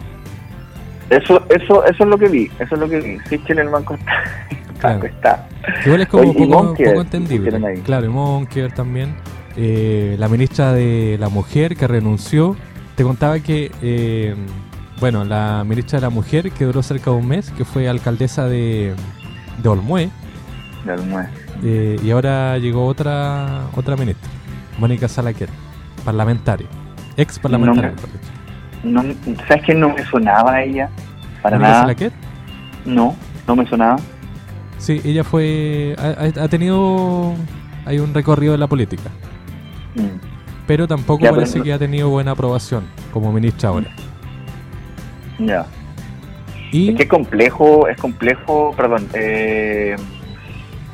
Eso, 1.09 1.45
eso, 1.49 1.85
eso 1.85 2.03
es 2.03 2.09
lo 2.09 2.17
que 2.17 2.27
vi, 2.27 2.51
eso 2.59 2.75
es 2.75 2.81
lo 2.81 2.89
que 2.89 2.99
vi. 2.99 3.19
Sichel 3.29 3.59
en 3.59 3.67
el 3.67 3.71
Banco. 3.71 3.97
Banco 4.81 5.05
Estado. 5.05 5.43
Igual 5.85 6.01
es 6.01 6.07
como 6.07 6.33
poco, 6.33 6.75
poco, 6.75 7.01
entendible. 7.01 7.81
Claro, 7.83 8.05
y 8.05 8.09
Monker 8.09 8.71
también. 8.73 9.15
Eh, 9.57 10.15
la 10.19 10.27
ministra 10.27 10.73
de 10.73 11.17
la 11.19 11.29
Mujer 11.29 11.75
que 11.75 11.87
renunció. 11.87 12.55
Te 12.95 13.03
contaba 13.03 13.39
que, 13.39 13.71
eh, 13.81 14.35
bueno, 14.99 15.25
la 15.25 15.63
ministra 15.65 15.99
de 15.99 16.01
la 16.05 16.09
Mujer 16.09 16.51
que 16.51 16.65
duró 16.65 16.81
cerca 16.83 17.11
de 17.11 17.17
un 17.17 17.27
mes, 17.27 17.51
que 17.51 17.65
fue 17.65 17.87
alcaldesa 17.89 18.47
de, 18.47 18.93
de 19.61 19.69
Olmué. 19.69 20.09
De 20.85 20.91
Olmué. 20.93 21.27
Eh, 21.63 21.97
y 22.03 22.11
ahora 22.11 22.57
llegó 22.57 22.85
otra 22.85 23.67
otra 23.75 23.95
ministra, 23.95 24.29
Mónica 24.77 25.07
Salaquet 25.07 25.49
parlamentario, 26.03 26.67
ex 27.17 27.39
parlamentario. 27.39 27.91
No, 27.91 28.34
¿Sabes 29.47 29.63
que 29.63 29.73
no 29.73 29.89
me 29.89 30.03
sonaba 30.05 30.61
ella? 30.61 30.89
Para 31.41 31.57
nada. 31.57 31.95
No, 32.85 33.15
no 33.47 33.55
me 33.55 33.67
sonaba. 33.67 33.97
Sí, 34.77 35.01
ella 35.03 35.23
fue. 35.23 35.95
Ha, 35.97 36.47
tenido. 36.47 37.33
Hay 37.85 37.99
un 37.99 38.13
recorrido 38.13 38.53
en 38.53 38.59
la 38.59 38.67
política. 38.67 39.09
Mm. 39.95 40.19
Pero 40.67 40.87
tampoco 40.87 41.25
parece 41.29 41.61
que 41.61 41.71
ha 41.71 41.79
tenido 41.79 42.09
buena 42.09 42.31
aprobación 42.31 42.85
como 43.13 43.31
ministra 43.31 43.69
ahora. 43.69 43.91
Ya. 45.37 45.65
Y... 46.71 46.89
Es 46.89 46.95
que 46.95 47.03
es 47.03 47.09
complejo, 47.09 47.87
es 47.87 47.97
complejo, 47.97 48.73
perdón, 48.75 49.07
eh, 49.13 49.95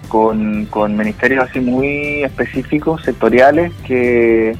con, 0.10 0.65
con 0.65 0.98
ministerios 0.98 1.50
así 1.50 1.62
muy 1.62 2.24
específicos, 2.24 3.01
sectoriales, 3.03 3.71
que 3.86 4.57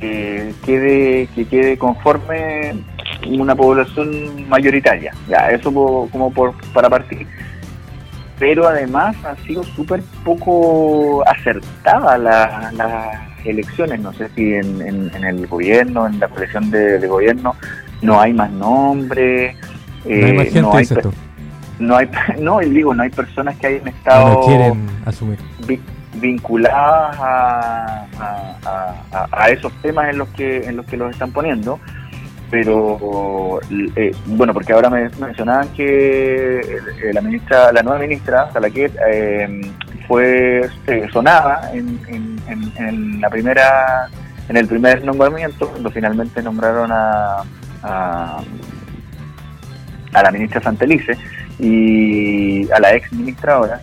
que 0.00 0.52
quede, 0.64 1.28
que 1.34 1.44
quede 1.44 1.78
conforme 1.78 2.74
una 3.26 3.54
población 3.54 4.48
mayoritaria. 4.48 5.12
Ya, 5.28 5.50
eso 5.50 5.72
como 5.72 6.32
por, 6.32 6.54
para 6.72 6.88
partir. 6.88 7.26
Pero 8.38 8.66
además 8.66 9.14
han 9.24 9.36
sido 9.44 9.62
súper 9.62 10.02
poco 10.24 11.22
acertadas 11.28 12.18
las 12.18 13.44
elecciones. 13.44 14.00
No 14.00 14.12
sé 14.14 14.30
si 14.34 14.54
en, 14.54 14.80
en, 14.80 15.24
el 15.24 15.46
gobierno, 15.46 16.06
en 16.06 16.18
la 16.18 16.28
colección 16.28 16.70
de, 16.70 17.06
gobierno, 17.06 17.54
no 18.00 18.18
hay 18.18 18.32
más 18.32 18.50
nombres. 18.50 19.56
no 20.06 20.26
hay 20.26 20.32
más 20.32 20.46
eh, 20.46 20.50
gente, 20.50 21.10
no 21.78 21.96
hay, 21.96 22.08
no 22.38 22.58
digo, 22.60 22.94
no 22.94 23.02
hay 23.02 23.10
personas 23.10 23.56
que 23.58 23.66
hayan 23.66 23.88
estado. 23.88 24.34
No 24.34 24.40
quieren 24.46 24.86
asumir 25.04 25.38
vinculadas 26.14 27.16
a, 27.18 28.06
a, 29.32 29.50
esos 29.50 29.72
temas 29.80 30.10
en 30.10 30.18
los 30.18 30.28
que 30.30 30.64
en 30.64 30.76
los 30.76 30.86
que 30.86 30.96
los 30.96 31.10
están 31.10 31.32
poniendo 31.32 31.78
pero 32.50 33.60
eh, 33.96 34.12
bueno 34.26 34.52
porque 34.52 34.72
ahora 34.72 34.90
me 34.90 35.08
mencionaban 35.20 35.68
que 35.68 36.60
eh, 36.60 37.12
la 37.12 37.20
ministra 37.20 37.72
la 37.72 37.82
nueva 37.82 38.00
ministra 38.00 38.50
Salaquet 38.52 38.92
eh, 39.08 39.72
fue 40.08 40.68
sonada 41.12 41.70
en, 41.72 42.00
en, 42.08 43.20
la 43.20 43.30
primera 43.30 44.08
en 44.48 44.56
el 44.56 44.66
primer 44.66 45.04
nombramiento 45.04 45.68
cuando 45.68 45.90
finalmente 45.90 46.42
nombraron 46.42 46.90
a, 46.90 47.44
a, 47.84 48.42
a 50.12 50.22
la 50.22 50.30
ministra 50.32 50.60
Santelice 50.60 51.16
y 51.60 52.68
a 52.72 52.80
la 52.80 52.94
ex 52.94 53.12
ministra 53.12 53.54
ahora 53.54 53.80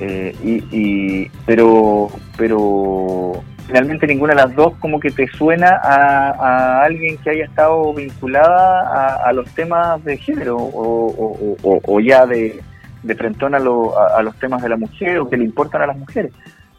eh, 0.00 0.34
y, 0.42 1.28
pero, 1.46 2.08
pero 2.36 3.42
finalmente 3.66 4.06
ninguna 4.06 4.34
de 4.34 4.42
las 4.42 4.54
dos 4.54 4.74
como 4.78 5.00
que 5.00 5.10
te 5.10 5.26
suena 5.28 5.80
a, 5.82 6.82
alguien 6.82 7.16
que 7.18 7.30
haya 7.30 7.44
estado 7.44 7.92
vinculada 7.94 9.24
a, 9.24 9.32
los 9.32 9.48
temas 9.54 10.02
de 10.04 10.16
género 10.18 10.56
o, 10.58 12.00
ya 12.00 12.26
de, 12.26 12.60
de 13.02 13.14
frentón 13.14 13.54
a, 13.54 13.58
a, 13.58 14.22
los 14.22 14.36
temas 14.36 14.62
de 14.62 14.68
la 14.68 14.76
mujer 14.76 15.18
o 15.18 15.28
que 15.28 15.36
le 15.36 15.44
importan 15.44 15.82
a 15.82 15.86
las 15.86 15.96
mujeres. 15.96 16.32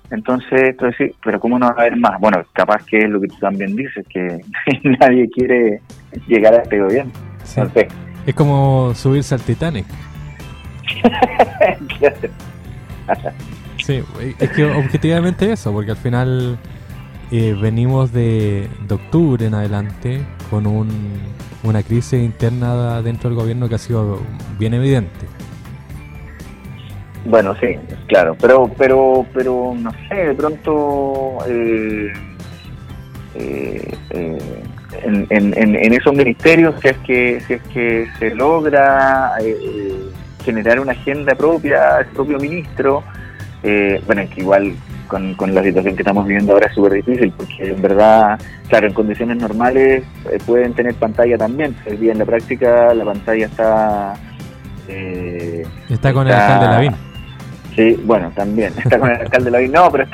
Entonces, 0.10 0.70
entonces 0.70 1.12
pero 1.22 1.40
¿cómo 1.40 1.60
no 1.60 1.66
va 1.68 1.74
a 1.78 1.82
haber 1.82 1.98
más? 1.98 2.20
Bueno, 2.20 2.42
capaz 2.54 2.86
que 2.86 3.00
es 3.00 3.10
lo 3.10 3.20
que 3.20 3.28
tú 3.28 3.38
también 3.40 3.76
dices, 3.76 4.06
que 4.08 4.40
nadie 4.84 5.30
quiere 5.30 5.82
llegar 6.28 6.54
a 6.54 6.62
este 6.62 6.80
gobierno. 6.80 7.12
Es 8.26 8.36
como 8.36 8.94
subirse 8.94 9.36
al 9.36 9.42
Titanic. 9.42 9.86
sí, 13.86 14.04
es 14.40 14.50
que 14.52 14.66
objetivamente 14.66 15.52
eso, 15.52 15.72
porque 15.72 15.92
al 15.92 15.98
final 15.98 16.58
eh, 17.32 17.56
venimos 17.60 18.12
de, 18.12 18.70
de, 18.88 18.96
octubre 18.96 19.46
en 19.46 19.54
adelante 19.54 20.22
con 20.50 20.66
un, 20.66 20.90
una 21.64 21.84
crisis 21.84 22.22
interna 22.22 23.02
dentro 23.02 23.30
del 23.30 23.38
gobierno 23.38 23.68
que 23.68 23.76
ha 23.76 23.80
sido 23.80 24.20
bien 24.58 24.74
evidente. 24.74 25.28
Bueno, 27.26 27.54
sí, 27.60 27.76
claro, 28.08 28.38
pero, 28.40 28.72
pero, 28.78 29.26
pero 29.34 29.74
no 29.78 29.92
sé, 30.08 30.16
de 30.16 30.34
pronto 30.34 31.40
eh, 31.46 32.14
eh, 33.36 33.94
eh, 34.12 34.38
en, 35.04 35.28
en, 35.30 35.76
en, 35.76 35.94
esos 35.94 36.14
ministerios, 36.14 36.76
si 36.82 36.88
es 36.88 36.98
que, 37.00 37.42
si 37.42 37.54
es 37.54 37.62
que 37.64 38.08
se 38.18 38.34
logra 38.34 39.34
generar 40.48 40.80
una 40.80 40.94
agenda 40.94 41.36
propia, 41.36 42.00
el 42.00 42.06
propio 42.08 42.38
ministro, 42.40 43.04
bueno, 44.06 44.22
es 44.22 44.30
que 44.30 44.40
igual 44.40 44.74
con, 45.10 45.34
con, 45.34 45.54
la 45.54 45.62
situación 45.62 45.96
que 45.96 46.04
estamos 46.04 46.26
viviendo 46.26 46.54
ahora 46.54 46.68
es 46.68 46.74
súper 46.74 46.94
difícil, 46.94 47.34
porque 47.36 47.72
en 47.72 47.82
verdad, 47.82 48.40
claro, 48.70 48.88
en 48.88 48.94
condiciones 48.94 49.38
normales 49.38 50.06
pueden 50.46 50.74
tener 50.74 50.96
pantalla 50.96 51.38
también, 51.38 51.76
el 51.86 52.00
día 52.00 52.14
en 52.14 52.20
la 52.20 52.26
práctica 52.26 52.94
la 52.94 53.04
pantalla 53.04 53.46
está... 53.46 54.14
está 55.90 56.14
con 56.14 56.28
el 56.28 56.34
alcalde 56.34 56.66
Lavín 56.66 57.08
Sí, 57.76 58.02
bueno, 58.06 58.32
también 58.34 58.74
está 58.76 58.98
con 58.98 59.12
el 59.12 59.22
alcalde 59.22 59.52
Lavín, 59.52 59.72
no, 59.74 59.92
pero 59.92 60.06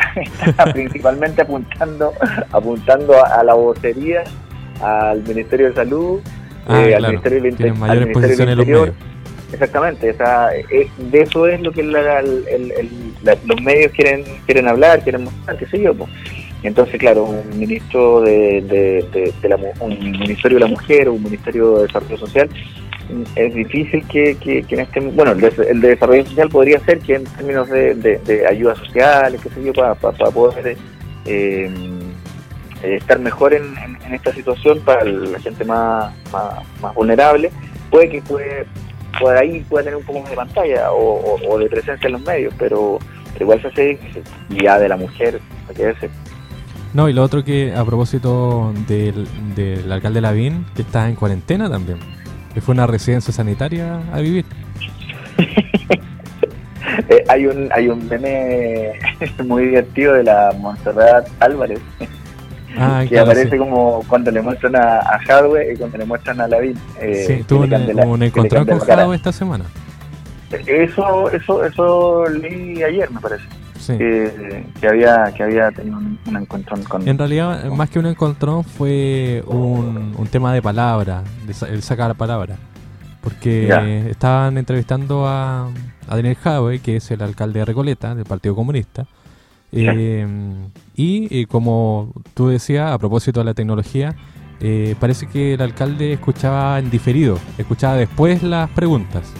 está, 0.45 0.65
principalmente 0.73 1.43
apuntando 1.43 2.11
apuntando 2.51 3.25
a, 3.25 3.43
la 3.43 3.53
vocería, 3.53 4.23
al 4.81 5.23
Ministerio 5.23 5.69
de 5.69 5.75
Salud, 5.75 6.19
ah, 6.67 6.81
eh, 6.81 6.95
al 6.95 7.07
Ministerio 7.07 7.41
del, 7.41 7.51
Interior. 7.51 8.93
Exactamente, 9.53 10.09
eh, 10.09 10.89
de 10.97 11.21
eso 11.21 11.47
es 11.47 11.61
lo 11.61 11.71
que 11.71 11.83
los 11.83 13.61
medios 13.61 13.91
quieren 13.91 14.23
quieren 14.45 14.67
hablar, 14.67 15.03
quieren 15.03 15.25
mostrar, 15.25 15.57
qué 15.57 15.67
sé 15.67 15.79
yo. 15.79 15.93
Entonces, 16.63 16.97
claro, 16.97 17.25
un 17.25 17.59
ministro 17.59 18.21
de, 18.21 18.61
de, 18.61 19.47
la, 19.47 19.57
un 19.79 19.99
ministerio 19.99 20.57
de 20.57 20.63
la 20.63 20.67
mujer, 20.67 21.07
un 21.07 21.21
ministerio 21.21 21.77
de 21.77 21.83
desarrollo 21.83 22.17
social, 22.17 22.49
es 23.35 23.53
difícil 23.53 24.03
que, 24.07 24.35
que, 24.37 24.65
en 24.69 24.79
este 24.79 24.99
bueno 25.01 25.33
el 25.33 25.41
de, 25.41 25.89
desarrollo 25.89 26.25
social 26.25 26.49
podría 26.49 26.79
ser 26.79 26.99
que 26.99 27.15
en 27.15 27.25
términos 27.25 27.69
de, 27.69 27.93
de, 27.95 28.47
ayudas 28.47 28.77
sociales 28.79 29.41
qué 29.43 29.49
sé 29.49 29.63
yo 29.63 29.73
para, 29.73 29.95
poder 30.31 30.77
eh, 31.25 31.69
estar 32.81 33.19
mejor 33.19 33.53
en, 33.53 33.75
esta 34.11 34.33
situación 34.33 34.79
para 34.81 35.03
la 35.03 35.39
gente 35.39 35.65
más, 35.65 36.13
más, 36.31 36.95
vulnerable 36.95 37.51
puede 37.89 38.09
que 38.09 38.21
puede 38.21 38.65
por 39.19 39.37
ahí 39.37 39.61
pueda 39.69 39.83
tener 39.83 39.97
un 39.97 40.03
poco 40.03 40.19
más 40.19 40.29
de 40.29 40.35
pantalla 40.35 40.91
o, 40.91 41.57
de 41.57 41.69
presencia 41.69 42.07
en 42.07 42.13
los 42.13 42.21
medios 42.21 42.53
pero, 42.57 42.99
igual 43.39 43.61
se 43.61 43.67
hace 43.67 43.99
ya 44.49 44.79
de 44.79 44.89
la 44.89 44.97
mujer 44.97 45.39
que 45.75 45.95
no, 46.93 47.09
y 47.09 47.13
lo 47.13 47.23
otro 47.23 47.43
que 47.43 47.73
a 47.75 47.83
propósito 47.83 48.71
del, 48.87 49.27
del 49.55 49.91
alcalde 49.91 50.21
Lavín, 50.21 50.63
que 50.75 50.83
está 50.83 51.09
en 51.09 51.15
cuarentena 51.15 51.67
también 51.67 51.97
que 52.53 52.61
fue 52.61 52.73
una 52.73 52.87
residencia 52.87 53.33
sanitaria 53.33 54.01
a 54.11 54.19
vivir. 54.19 54.45
Eh, 57.09 57.23
hay 57.27 57.47
un 57.47 57.69
hay 57.73 57.87
un 57.87 58.07
meme 58.07 58.93
muy 59.45 59.65
divertido 59.65 60.13
de 60.13 60.23
la 60.23 60.53
Montserrat 60.59 61.27
Álvarez 61.39 61.79
ah, 62.77 63.03
que 63.07 63.19
aparece 63.19 63.57
como 63.57 64.03
cuando 64.07 64.31
le 64.31 64.41
muestran 64.41 64.75
a, 64.75 64.99
a 64.99 65.19
y 65.71 65.77
cuando 65.77 65.97
le 65.97 66.05
muestran 66.05 66.41
a 66.41 66.47
Lavín. 66.47 66.77
Eh, 66.99 67.23
sí, 67.27 67.43
tuvo 67.43 67.63
un, 67.63 68.23
encontrón 68.23 68.65
con 68.65 68.79
Hadwe 68.79 69.15
esta 69.15 69.31
semana. 69.31 69.65
Eso, 70.67 71.31
eso, 71.31 71.63
eso 71.65 72.25
leí 72.29 72.83
ayer, 72.83 73.09
me 73.09 73.19
parece 73.19 73.43
que, 73.87 74.87
había, 74.87 75.33
que 75.35 75.43
había 75.43 75.71
tenido 75.71 75.97
un, 75.97 76.37
encontrón 76.37 76.83
con... 76.83 77.07
En 77.07 77.17
realidad, 77.17 77.65
más 77.65 77.89
que 77.89 77.99
un 77.99 78.05
encontrón, 78.05 78.63
fue 78.63 79.43
un, 79.47 80.15
un 80.17 80.27
tema 80.27 80.53
de 80.53 80.61
palabra, 80.61 81.23
el 81.69 81.81
sacar 81.81 82.09
la 82.09 82.13
palabra. 82.13 82.57
Porque 83.21 84.09
estaban 84.09 84.57
entrevistando 84.57 85.25
a, 85.27 85.69
Daniel 86.07 86.35
Jaue, 86.35 86.79
que 86.79 86.97
es 86.97 87.09
el 87.11 87.21
alcalde 87.21 87.59
de 87.59 87.65
Recoleta, 87.65 88.13
del 88.15 88.25
Partido 88.25 88.55
Comunista. 88.55 89.05
Eh, 89.75 90.27
y 90.95 91.41
eh, 91.41 91.45
como 91.47 92.13
tú 92.33 92.49
decías, 92.49 92.91
a 92.91 92.97
propósito 92.97 93.39
de 93.39 93.45
la 93.45 93.53
tecnología, 93.53 94.15
eh, 94.59 94.95
parece 94.99 95.27
que 95.27 95.55
el 95.55 95.61
alcalde 95.61 96.13
escuchaba 96.13 96.77
en 96.79 96.89
diferido, 96.89 97.39
escuchaba 97.57 97.95
después 97.95 98.43
las 98.43 98.69
preguntas, 98.69 99.33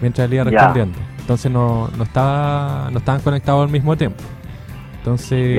mientras 0.00 0.28
le 0.28 0.36
iba 0.36 0.44
respondiendo. 0.44 0.98
Entonces 1.20 1.50
no, 1.50 1.88
no, 1.96 2.04
estaba, 2.04 2.90
no 2.92 2.98
estaban 2.98 3.20
conectados 3.22 3.64
al 3.64 3.72
mismo 3.72 3.96
tiempo. 3.96 4.22
Entonces 4.98 5.58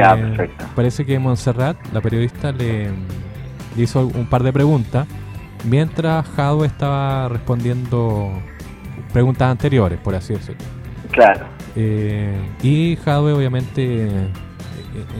parece 0.76 1.06
que 1.06 1.18
Montserrat, 1.20 1.78
la 1.94 2.02
periodista, 2.02 2.52
le, 2.52 2.90
hizo 3.78 4.08
un 4.08 4.28
par 4.28 4.44
de 4.44 4.52
preguntas 4.52 5.08
mientras 5.64 6.26
Jadwe 6.30 6.68
estaba 6.68 7.30
respondiendo 7.30 8.32
preguntas 9.14 9.50
anteriores, 9.50 10.00
por 10.00 10.16
así 10.16 10.34
decirlo. 10.34 10.64
Claro. 11.12 11.57
Eh, 11.80 12.36
y 12.63 12.96
Jadwe 12.96 13.34
obviamente 13.34 14.10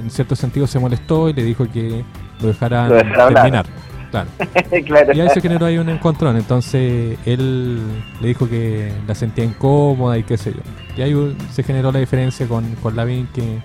en 0.02 0.10
cierto 0.10 0.36
sentido 0.36 0.65
se 0.65 0.80
molestó 0.80 1.30
y 1.30 1.34
le 1.34 1.43
dijo 1.43 1.67
que 1.72 2.04
lo 2.41 2.48
dejaran 2.48 2.89
terminar. 2.89 3.65
Claro. 4.10 5.13
Y 5.13 5.20
ahí 5.20 5.30
se 5.30 5.41
generó 5.41 5.65
ahí 5.65 5.78
un 5.78 5.89
encontrón. 5.89 6.38
Entonces 6.38 7.20
él 7.26 7.82
le 8.22 8.28
dijo 8.30 8.50
que 8.50 8.89
la 9.06 9.13
sentía 9.13 9.43
incómoda 9.43 10.17
y 10.17 10.24
qué 10.24 10.38
sé 10.38 10.54
yo. 10.54 10.62
Y 10.96 11.02
ahí 11.02 11.38
se 11.52 11.62
generó 11.62 11.91
la 11.91 12.00
diferencia 12.00 12.48
con, 12.48 12.63
con 12.76 12.96
Lavín 12.96 13.28
que, 13.34 13.60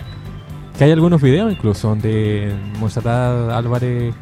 que 0.77 0.85
hay 0.85 0.91
algunos 0.91 1.23
videos 1.23 1.53
incluso 1.53 1.91
donde 1.91 2.53
Monserrat 2.81 3.53
Álvarez 3.53 4.15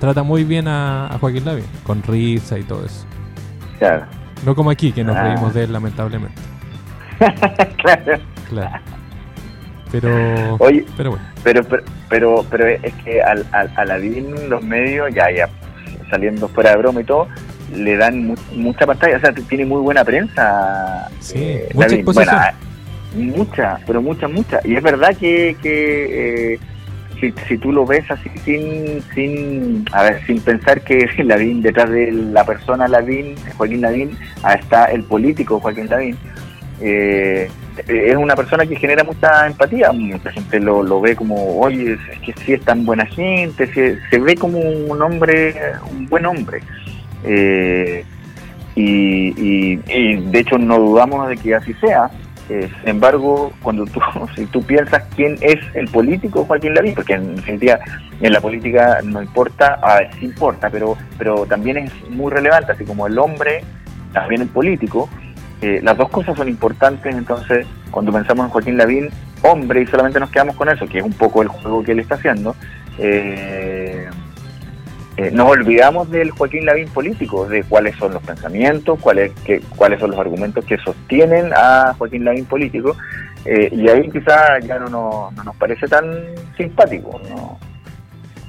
trata 0.00 0.22
muy 0.22 0.42
bien 0.42 0.68
a, 0.68 1.18
Joaquín 1.20 1.44
Lavín, 1.44 1.66
con 1.84 2.02
risa 2.02 2.58
y 2.58 2.62
todo 2.62 2.86
eso. 2.86 3.04
Claro. 3.78 4.06
No 4.46 4.54
como 4.54 4.70
aquí, 4.70 4.90
que 4.90 5.04
nos 5.04 5.16
ah. 5.16 5.22
reímos 5.22 5.52
de 5.52 5.64
él 5.64 5.72
lamentablemente. 5.72 6.53
claro. 7.82 8.20
Claro. 8.48 8.80
Pero, 9.90 10.56
Oye, 10.58 10.84
pero 10.96 11.10
bueno. 11.10 11.24
Pero, 11.44 11.62
pero, 12.08 12.44
pero, 12.50 12.66
es 12.66 12.94
que 13.04 13.22
al, 13.22 13.46
al, 13.52 13.70
a 13.76 13.84
la 13.84 13.98
los 13.98 14.62
medios, 14.62 15.14
ya, 15.14 15.30
ya, 15.30 15.48
saliendo 16.10 16.48
fuera 16.48 16.70
de 16.70 16.78
broma 16.78 17.00
y 17.00 17.04
todo, 17.04 17.28
le 17.72 17.96
dan 17.96 18.34
mucha 18.52 18.86
pantalla, 18.86 19.16
o 19.16 19.20
sea, 19.20 19.32
tiene 19.32 19.64
muy 19.64 19.80
buena 19.82 20.04
prensa. 20.04 21.08
Sí, 21.20 21.34
eh, 21.38 21.68
mucha 22.04 22.54
mucha, 23.14 23.78
pero 23.86 24.02
mucha, 24.02 24.28
mucha. 24.28 24.60
Y 24.64 24.76
es 24.76 24.82
verdad 24.82 25.16
que, 25.16 25.56
que 25.62 26.54
eh, 26.54 26.58
si, 27.20 27.32
si, 27.46 27.58
tú 27.58 27.72
lo 27.72 27.86
ves 27.86 28.08
así 28.10 28.28
sin, 28.44 29.02
sin, 29.14 29.84
a 29.92 30.02
ver, 30.02 30.26
sin 30.26 30.40
pensar 30.40 30.80
que 30.82 31.08
Lavín, 31.24 31.62
detrás 31.62 31.90
de 31.90 32.10
la 32.12 32.44
persona 32.44 32.88
Lavín, 32.88 33.34
Joaquín 33.56 33.80
Lavín, 33.80 34.18
está 34.56 34.86
el 34.86 35.04
político 35.04 35.60
Joaquín 35.60 35.88
Lavín, 35.88 36.16
eh, 36.80 37.50
es 37.88 38.16
una 38.16 38.36
persona 38.36 38.66
que 38.66 38.76
genera 38.76 39.04
mucha 39.04 39.46
empatía, 39.46 39.92
mucha 39.92 40.30
gente 40.30 40.60
lo, 40.60 40.82
lo 40.82 41.00
ve 41.00 41.16
como, 41.16 41.58
oye, 41.58 41.98
es 42.12 42.18
que 42.20 42.32
sí 42.44 42.52
es 42.52 42.60
tan 42.62 42.84
buena 42.84 43.06
gente, 43.06 43.66
se 43.72 44.18
ve 44.18 44.34
como 44.36 44.58
un 44.58 45.02
hombre, 45.02 45.54
un 45.90 46.06
buen 46.08 46.26
hombre. 46.26 46.60
Eh, 47.24 48.04
y, 48.76 49.76
de 49.76 50.38
hecho 50.38 50.58
no 50.58 50.78
dudamos 50.78 51.28
de 51.28 51.36
que 51.36 51.54
así 51.54 51.72
sea. 51.74 52.10
Eh, 52.50 52.68
sin 52.80 52.88
embargo, 52.90 53.52
cuando 53.62 53.86
tú, 53.86 54.00
si 54.36 54.46
tú 54.46 54.62
piensas 54.62 55.02
quién 55.16 55.38
es 55.40 55.58
el 55.74 55.88
político 55.88 56.44
Joaquín 56.44 56.74
Lavín, 56.74 56.94
porque 56.94 57.14
en 57.14 57.36
definitiva 57.36 57.78
en 58.20 58.32
la 58.32 58.40
política 58.40 59.00
no 59.02 59.22
importa, 59.22 59.78
a 59.82 60.00
ver, 60.00 60.10
sí 60.18 60.26
importa, 60.26 60.68
pero, 60.70 60.96
pero 61.16 61.46
también 61.46 61.78
es 61.78 61.92
muy 62.10 62.30
relevante, 62.30 62.72
así 62.72 62.84
como 62.84 63.06
el 63.06 63.18
hombre, 63.18 63.62
también 64.12 64.42
el 64.42 64.48
político, 64.48 65.08
eh, 65.60 65.80
las 65.82 65.96
dos 65.96 66.10
cosas 66.10 66.36
son 66.36 66.48
importantes, 66.48 67.14
entonces 67.14 67.66
cuando 67.90 68.12
pensamos 68.12 68.46
en 68.46 68.50
Joaquín 68.50 68.76
Lavín, 68.76 69.08
hombre, 69.42 69.82
y 69.82 69.86
solamente 69.86 70.20
nos 70.20 70.30
quedamos 70.30 70.56
con 70.56 70.68
eso, 70.68 70.86
que 70.86 70.98
es 70.98 71.04
un 71.04 71.12
poco 71.12 71.42
el 71.42 71.48
juego 71.48 71.82
que 71.82 71.92
él 71.92 72.00
está 72.00 72.16
haciendo, 72.16 72.54
eh, 72.98 74.06
eh, 75.16 75.30
nos 75.30 75.48
olvidamos 75.48 76.10
del 76.10 76.30
Joaquín 76.32 76.66
Lavín 76.66 76.88
político, 76.88 77.46
de 77.46 77.62
cuáles 77.62 77.96
son 77.96 78.12
los 78.12 78.22
pensamientos, 78.22 78.98
cuáles, 79.00 79.32
cuáles 79.76 80.00
son 80.00 80.10
los 80.10 80.18
argumentos 80.18 80.64
que 80.64 80.76
sostienen 80.78 81.52
a 81.54 81.94
Joaquín 81.96 82.24
Lavín 82.24 82.46
político, 82.46 82.96
y 83.46 83.88
ahí 83.90 84.08
quizá 84.10 84.58
ya 84.60 84.78
no, 84.78 84.88
no, 84.88 85.44
nos 85.44 85.56
parece 85.56 85.86
tan 85.86 86.04
simpático. 86.56 87.20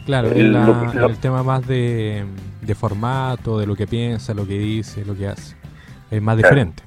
Claro, 0.06 0.32
el, 0.32 1.18
tema 1.20 1.42
más 1.44 1.66
de, 1.68 2.26
formato, 2.76 3.60
de 3.60 3.66
lo 3.66 3.76
que 3.76 3.88
piensa, 3.88 4.34
lo 4.34 4.46
que 4.46 4.58
dice, 4.58 5.04
lo 5.04 5.16
que 5.16 5.28
hace, 5.28 5.56
es 6.12 6.22
más 6.22 6.38
diferente. 6.38 6.84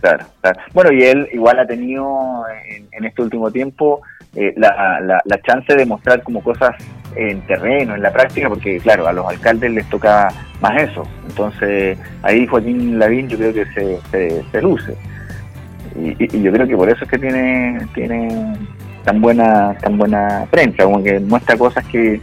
Claro, 0.00 0.26
claro. 0.40 0.60
Bueno, 0.72 0.92
y 0.92 1.02
él 1.02 1.28
igual 1.32 1.58
ha 1.58 1.66
tenido 1.66 2.44
en, 2.92 3.04
este 3.04 3.22
último 3.22 3.50
tiempo 3.50 4.00
eh, 4.34 4.54
la, 4.56 5.00
la, 5.24 5.42
chance 5.42 5.74
de 5.74 5.84
mostrar 5.84 6.22
como 6.22 6.42
cosas 6.42 6.76
en 7.16 7.40
terreno, 7.42 7.96
en 7.96 8.02
la 8.02 8.12
práctica, 8.12 8.48
porque 8.48 8.78
claro, 8.78 9.08
a 9.08 9.12
los 9.12 9.26
alcaldes 9.26 9.72
les 9.72 9.88
toca 9.88 10.28
más 10.60 10.82
eso. 10.82 11.02
Entonces, 11.28 11.98
ahí 12.22 12.46
Joaquín 12.46 12.98
Lavín 12.98 13.28
yo 13.28 13.38
creo 13.38 13.52
que 13.52 13.66
se, 13.72 14.42
se, 14.52 14.62
luce. 14.62 14.96
Y, 15.96 16.42
yo 16.42 16.52
creo 16.52 16.68
que 16.68 16.76
por 16.76 16.88
eso 16.88 17.04
es 17.04 17.10
que 17.10 17.18
tiene, 17.18 17.80
tiene 17.94 18.56
tan 19.04 19.20
buena 19.20 19.76
tan 19.78 19.98
buena 19.98 20.46
prensa, 20.50 20.84
como 20.84 21.02
que 21.02 21.18
muestra 21.18 21.56
cosas 21.56 21.84
que, 21.86 22.20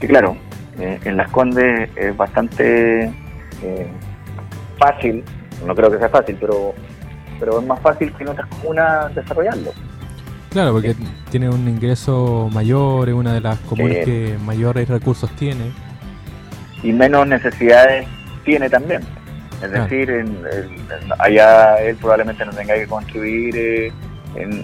que 0.00 0.06
claro, 0.06 0.36
eh, 0.78 0.98
en 1.04 1.16
Las 1.18 1.30
Condes 1.30 1.90
es 1.96 2.16
bastante 2.16 3.04
eh, 3.62 3.86
fácil, 4.78 5.22
no 5.66 5.74
creo 5.74 5.90
que 5.90 5.98
sea 5.98 6.08
fácil, 6.08 6.38
pero 6.40 6.72
pero 7.40 7.58
es 7.58 7.66
más 7.66 7.80
fácil 7.80 8.12
que 8.12 8.22
en 8.22 8.28
otras 8.28 8.46
comunas 8.48 9.14
desarrollarlo. 9.14 9.72
Claro, 10.50 10.72
porque 10.72 10.94
tiene 11.30 11.48
un 11.48 11.68
ingreso 11.68 12.48
mayor, 12.52 13.08
es 13.08 13.14
una 13.14 13.32
de 13.32 13.40
las 13.40 13.58
comunas 13.60 13.98
que 14.04 14.36
mayores 14.44 14.88
recursos 14.88 15.30
tiene. 15.36 15.72
Y 16.82 16.92
menos 16.92 17.26
necesidades 17.26 18.06
tiene 18.44 18.68
también. 18.68 19.02
Es 19.62 19.70
decir, 19.70 20.10
en, 20.10 20.38
allá 21.18 21.76
él 21.82 21.96
probablemente 21.96 22.44
no 22.44 22.52
tenga 22.52 22.74
que 22.74 22.86
construir, 22.86 23.54
eh, 23.56 23.92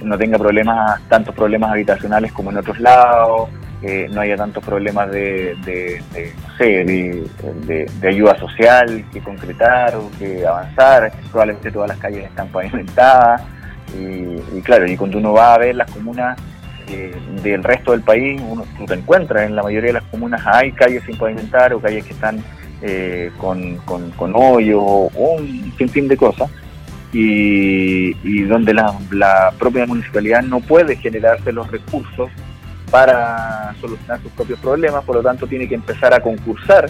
no 0.02 0.16
tenga 0.16 0.38
problemas, 0.38 1.00
tantos 1.08 1.34
problemas 1.34 1.70
habitacionales 1.70 2.32
como 2.32 2.50
en 2.50 2.58
otros 2.58 2.80
lados, 2.80 3.48
no 3.82 4.20
haya 4.20 4.36
tantos 4.36 4.64
problemas 4.64 5.10
de, 5.10 5.54
de, 5.64 6.02
no 6.42 6.56
sé, 6.56 6.84
de, 6.84 8.08
ayuda 8.08 8.38
social 8.38 9.04
que 9.12 9.20
concretar 9.20 9.94
o 9.96 10.10
que 10.18 10.46
avanzar. 10.46 11.12
Probablemente 11.30 11.70
todas 11.70 11.88
las 11.88 11.98
calles 11.98 12.24
están 12.24 12.48
pavimentadas. 12.48 13.42
Y, 13.94 14.60
claro, 14.62 14.86
y 14.86 14.96
cuando 14.96 15.18
uno 15.18 15.32
va 15.32 15.54
a 15.54 15.58
ver 15.58 15.76
las 15.76 15.90
comunas 15.90 16.38
eh, 16.88 17.14
del 17.42 17.62
resto 17.62 17.92
del 17.92 18.02
país, 18.02 18.40
uno, 18.44 18.64
te 18.86 18.94
encuentras 18.94 19.46
en 19.46 19.56
la 19.56 19.62
mayoría 19.62 19.88
de 19.88 20.00
las 20.00 20.04
comunas 20.04 20.42
hay 20.44 20.72
calles 20.72 21.02
sin 21.04 21.16
pavimentar 21.16 21.72
o 21.72 21.80
calles 21.80 22.04
que 22.04 22.12
están 22.12 22.42
eh, 22.82 23.30
con, 23.38 23.76
con, 23.78 24.10
con 24.12 24.32
hoyos 24.34 24.82
o 24.82 25.10
un 25.14 25.72
sinfín 25.76 26.08
de 26.08 26.16
cosas. 26.16 26.50
Y, 27.12 28.16
y 28.24 28.42
donde 28.42 28.74
la, 28.74 28.92
la 29.10 29.52
propia 29.58 29.86
municipalidad 29.86 30.42
no 30.42 30.60
puede 30.60 30.96
generarse 30.96 31.52
los 31.52 31.70
recursos 31.70 32.28
para 32.90 33.74
solucionar 33.80 34.20
sus 34.22 34.32
propios 34.32 34.58
problemas, 34.60 35.04
por 35.04 35.16
lo 35.16 35.22
tanto 35.22 35.46
tiene 35.46 35.68
que 35.68 35.74
empezar 35.74 36.14
a 36.14 36.20
concursar 36.20 36.86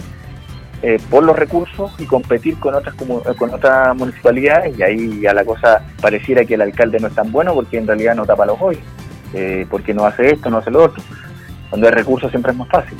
eh, 0.83 0.99
por 1.09 1.23
los 1.23 1.35
recursos 1.35 1.91
y 1.97 2.05
competir 2.05 2.59
con 2.59 2.75
otras 2.75 2.93
eh, 2.95 3.33
con 3.35 3.51
otras 3.51 3.95
municipalidades 3.97 4.77
y 4.77 4.83
ahí 4.83 5.21
ya 5.21 5.33
la 5.33 5.43
cosa 5.43 5.81
pareciera 5.99 6.45
que 6.45 6.53
el 6.53 6.61
alcalde 6.61 6.99
no 6.99 7.07
es 7.07 7.15
tan 7.15 7.31
bueno 7.31 7.53
porque 7.55 7.79
en 7.79 7.87
realidad 7.87 8.15
no 8.15 8.25
tapa 8.25 8.45
los 8.45 8.61
hoyos, 8.61 8.83
eh, 9.33 9.65
porque 9.71 9.93
no 9.93 10.05
hace 10.05 10.33
esto, 10.33 10.49
no 10.51 10.59
hace 10.59 10.69
lo 10.69 10.83
otro. 10.83 11.01
Cuando 11.69 11.87
hay 11.87 11.93
recursos 11.93 12.29
siempre 12.29 12.51
es 12.51 12.57
más 12.57 12.69
fácil. 12.69 12.97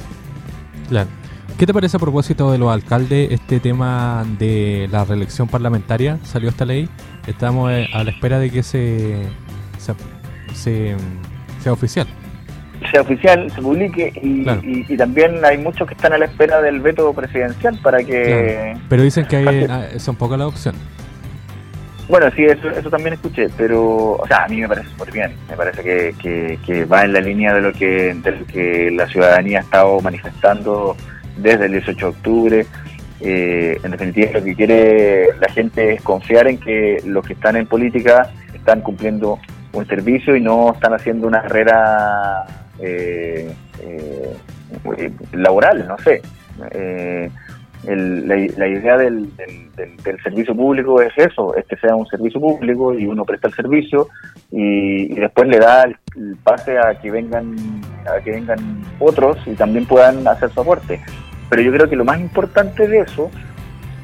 Claro. 0.90 1.10
¿Qué 1.58 1.66
te 1.66 1.74
parece 1.74 1.98
a 1.98 2.00
propósito 2.00 2.52
de 2.52 2.58
los 2.58 2.72
alcaldes 2.72 3.32
este 3.32 3.60
tema 3.60 4.26
de 4.38 4.88
la 4.92 5.06
reelección 5.06 5.48
parlamentaria? 5.48 6.20
¿Salió 6.24 6.50
esta 6.50 6.66
ley? 6.66 6.90
Estamos 7.26 7.72
a 7.94 8.04
la 8.04 8.12
espera 8.12 8.40
de 8.40 8.50
que 8.52 8.62
se, 8.62 9.24
se 10.54 10.96
sea 11.62 11.74
oficial 11.74 12.08
sea 12.92 13.02
oficial, 13.02 13.52
se 13.52 13.62
publique 13.62 14.12
y, 14.22 14.96
también 14.98 15.44
hay 15.44 15.58
muchos 15.58 15.88
que 15.88 15.94
están 15.94 16.14
a 16.14 16.18
la 16.18 16.26
espera 16.26 16.62
del 16.62 16.80
veto 16.80 17.14
presidencial 17.14 17.78
para 17.82 18.04
que... 18.04 18.76
Pero 18.90 19.04
dicen 19.04 19.26
que 19.26 19.38
hay, 19.38 19.66
ah, 19.70 19.88
son 19.98 20.16
pocas 20.16 20.38
las 20.38 20.48
opciones. 20.48 20.82
Bueno, 22.10 22.32
sí, 22.36 22.46
eso, 22.46 22.70
eso 22.70 22.90
también 22.90 23.14
escuché, 23.16 23.48
pero, 23.58 24.14
o 24.14 24.28
sea, 24.28 24.46
a 24.46 24.48
mí 24.48 24.62
me 24.62 24.68
parece 24.68 24.88
súper 24.90 25.12
bien, 25.12 25.34
me 25.50 25.58
parece 25.58 25.84
que, 25.84 26.58
que, 26.66 26.86
va 26.86 27.04
en 27.04 27.12
la 27.12 27.20
línea 27.20 27.54
de 27.54 27.62
lo 27.62 27.74
que, 27.74 28.14
de 28.14 28.46
que 28.46 28.92
la 28.92 29.08
ciudadanía 29.08 29.60
ha 29.60 29.62
estado 29.64 30.00
manifestando 30.00 30.96
desde 31.36 31.66
el 31.66 31.74
18 31.74 31.98
de 31.98 32.06
octubre. 32.06 32.66
Eh, 33.20 33.78
en 33.84 33.92
definitiva, 33.92 34.32
lo 34.34 34.44
que 34.44 34.56
quiere 34.56 35.28
la 35.38 35.50
gente 35.50 35.96
es 35.96 36.02
confiar 36.02 36.48
en 36.48 36.60
que 36.60 37.02
los 37.06 37.26
que 37.26 37.34
están 37.34 37.58
en 37.58 37.68
política 37.68 38.32
están 38.54 38.82
cumpliendo 38.82 39.40
un 39.74 39.86
servicio 39.86 40.36
y 40.36 40.42
no 40.42 40.74
están 40.74 40.94
haciendo 40.94 41.28
una 41.28 41.42
carrera 41.42 42.46
eh, 42.80 43.54
eh, 43.82 44.38
laboral, 45.34 45.88
no 45.88 45.98
sé. 46.00 46.22
Eh, 46.72 47.30
la, 47.84 48.68
idea 48.68 48.98
del, 48.98 49.30
servicio 50.24 50.56
público 50.56 51.02
es 51.02 51.14
eso, 51.18 51.56
es 51.56 51.66
que 51.66 51.78
sea 51.78 51.96
un 51.96 52.08
servicio 52.08 52.42
público 52.42 52.94
y 52.94 53.06
uno 53.06 53.24
presta 53.24 53.48
el 53.48 53.54
servicio 53.54 54.10
y, 54.52 55.14
después 55.14 55.48
le 55.48 55.60
da 55.60 55.84
el, 55.84 55.96
pase 56.44 56.78
a 56.78 57.00
que 57.00 57.12
vengan 57.12 57.56
a 58.06 58.22
que 58.22 58.32
vengan 58.32 58.82
otros 59.00 59.38
y 59.46 59.52
también 59.52 59.86
puedan 59.86 60.28
hacer 60.28 60.50
su 60.52 60.62
aporte. 60.62 61.00
Pero 61.50 61.62
yo 61.62 61.72
creo 61.72 61.90
que 61.90 61.96
lo 61.96 62.04
más 62.04 62.20
importante 62.20 62.88
de 62.88 63.00
eso 63.00 63.30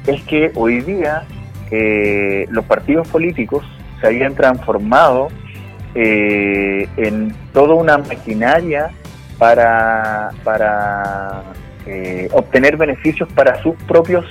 es 0.06 0.22
que 0.24 0.52
hoy 0.54 0.80
día 0.80 1.24
eh, 1.70 2.46
los 2.50 2.64
partidos 2.64 3.08
políticos 3.08 3.64
se 4.00 4.06
habían 4.06 4.34
transformado 4.34 5.28
eh, 5.94 6.88
en 6.96 7.34
toda 7.52 7.74
una 7.74 7.98
maquinaria 7.98 8.90
para, 9.38 10.30
para 10.42 11.42
eh, 11.86 12.28
obtener 12.32 12.76
beneficios 12.76 13.28
para 13.32 13.62
sus 13.62 13.74
propios 13.84 14.24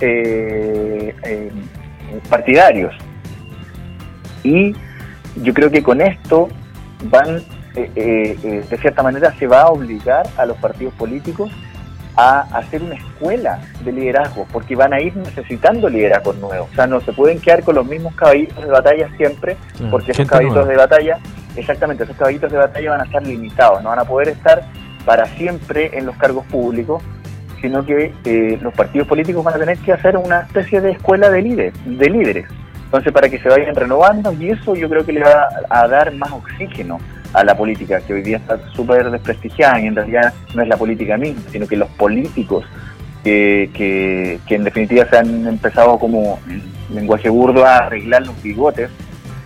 eh, 0.00 1.14
partidarios. 2.28 2.94
Y 4.42 4.74
yo 5.42 5.54
creo 5.54 5.70
que 5.70 5.82
con 5.82 6.00
esto 6.00 6.48
van, 7.04 7.42
de 7.74 8.78
cierta 8.80 9.02
manera, 9.02 9.32
se 9.38 9.46
va 9.46 9.62
a 9.62 9.68
obligar 9.68 10.26
a 10.36 10.46
los 10.46 10.56
partidos 10.58 10.94
políticos 10.94 11.50
a 12.16 12.40
hacer 12.56 12.82
una 12.82 12.94
escuela 12.94 13.60
de 13.84 13.92
liderazgo, 13.92 14.46
porque 14.52 14.76
van 14.76 14.92
a 14.92 15.00
ir 15.00 15.16
necesitando 15.16 15.88
liderazgos 15.88 16.36
nuevos. 16.36 16.68
O 16.70 16.74
sea, 16.74 16.86
no 16.86 17.00
se 17.00 17.12
pueden 17.12 17.40
quedar 17.40 17.62
con 17.62 17.74
los 17.74 17.86
mismos 17.86 18.14
caballitos 18.14 18.62
de 18.64 18.70
batalla 18.70 19.08
siempre, 19.16 19.56
porque 19.90 20.12
esos 20.12 20.28
caballitos 20.28 20.66
de 20.68 20.76
batalla, 20.76 21.18
exactamente, 21.56 22.04
esos 22.04 22.16
caballitos 22.16 22.50
de 22.52 22.58
batalla 22.58 22.90
van 22.90 23.00
a 23.00 23.04
estar 23.04 23.26
limitados, 23.26 23.82
no 23.82 23.88
van 23.90 23.98
a 23.98 24.04
poder 24.04 24.28
estar 24.28 24.62
para 25.04 25.26
siempre 25.26 25.90
en 25.96 26.06
los 26.06 26.16
cargos 26.16 26.44
públicos, 26.46 27.02
sino 27.60 27.84
que 27.84 28.12
eh, 28.24 28.58
los 28.60 28.74
partidos 28.74 29.08
políticos 29.08 29.42
van 29.42 29.54
a 29.54 29.58
tener 29.58 29.78
que 29.78 29.92
hacer 29.92 30.16
una 30.16 30.40
especie 30.40 30.80
de 30.80 30.92
escuela 30.92 31.30
de 31.30 31.42
líderes, 31.42 31.74
de 31.84 32.10
líderes. 32.10 32.46
Entonces, 32.84 33.12
para 33.12 33.28
que 33.28 33.40
se 33.40 33.48
vayan 33.48 33.74
renovando, 33.74 34.32
y 34.32 34.50
eso 34.50 34.76
yo 34.76 34.88
creo 34.88 35.04
que 35.04 35.12
le 35.12 35.22
va 35.22 35.48
a 35.68 35.88
dar 35.88 36.14
más 36.14 36.30
oxígeno 36.30 37.00
a 37.34 37.44
la 37.44 37.56
política, 37.56 38.00
que 38.00 38.14
hoy 38.14 38.22
día 38.22 38.38
está 38.38 38.58
súper 38.72 39.10
desprestigiada 39.10 39.80
y 39.80 39.86
en 39.86 39.96
realidad 39.96 40.32
no 40.54 40.62
es 40.62 40.68
la 40.68 40.76
política 40.76 41.16
misma, 41.16 41.42
sino 41.50 41.66
que 41.66 41.76
los 41.76 41.88
políticos 41.90 42.64
que, 43.24 44.38
que, 44.46 44.54
en 44.54 44.64
definitiva 44.64 45.06
se 45.08 45.16
han 45.16 45.46
empezado 45.46 45.98
como 45.98 46.38
en 46.48 46.62
lenguaje 46.94 47.28
burdo 47.28 47.64
a 47.64 47.78
arreglar 47.78 48.26
los 48.26 48.40
bigotes, 48.42 48.90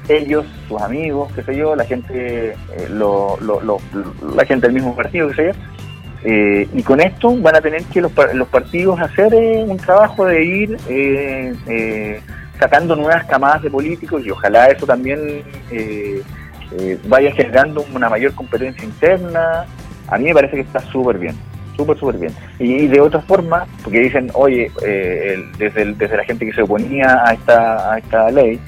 ellos, 0.09 0.47
sus 0.67 0.81
amigos, 0.83 1.33
qué 1.35 1.43
sé 1.43 1.57
yo, 1.57 1.77
la 1.77 1.85
gente, 1.85 2.51
eh, 2.51 2.89
lo, 2.91 3.39
la 4.35 4.45
gente 4.45 4.67
del 4.67 4.75
mismo 4.75 4.97
partido, 4.97 5.29
qué 5.29 5.35
sé 5.35 5.47
yo, 5.47 5.53
eh, 6.25 6.69
y 6.75 6.83
con 6.83 7.01
esto 7.01 7.37
van 7.37 7.57
a 7.57 7.61
tener 7.61 7.85
que 7.85 8.01
los, 8.01 8.13
los 8.35 8.49
partidos 8.49 9.01
hacer 9.01 9.33
eh, 9.33 9.65
un 9.67 9.77
trabajo 9.77 10.27
de 10.27 10.45
ir 10.45 10.77
sacando 12.59 12.97
nuevas 12.97 13.25
camadas 13.27 13.63
de 13.63 13.71
políticos 13.71 14.23
y 14.27 14.31
ojalá 14.31 14.67
eso 14.67 14.85
también 14.85 15.45
eh, 16.73 16.99
vaya 17.07 17.33
generando 17.33 17.85
una 17.95 18.09
mayor 18.09 18.35
competencia 18.35 18.85
interna, 18.85 19.65
a 20.09 20.19
mí 20.19 20.25
me 20.25 20.35
parece 20.35 20.57
que 20.57 20.63
está 20.63 20.81
súper 20.81 21.19
bien, 21.19 21.35
súper, 21.77 21.99
súper 21.99 22.19
bien. 22.19 22.33
Y, 22.59 22.87
de 22.87 23.01
otra 23.01 23.21
forma, 23.21 23.67
porque 23.83 24.01
dicen, 24.01 24.31
oye, 24.35 24.71
eh, 24.85 25.45
desde, 25.59 25.93
desde 25.95 26.17
la 26.17 26.25
gente 26.25 26.47
que 26.47 26.53
se 26.53 26.63
oponía 26.63 27.23
a 27.25 27.33
esta, 27.33 27.93
a 27.93 27.99
esta 27.99 28.31
ley, 28.31 28.61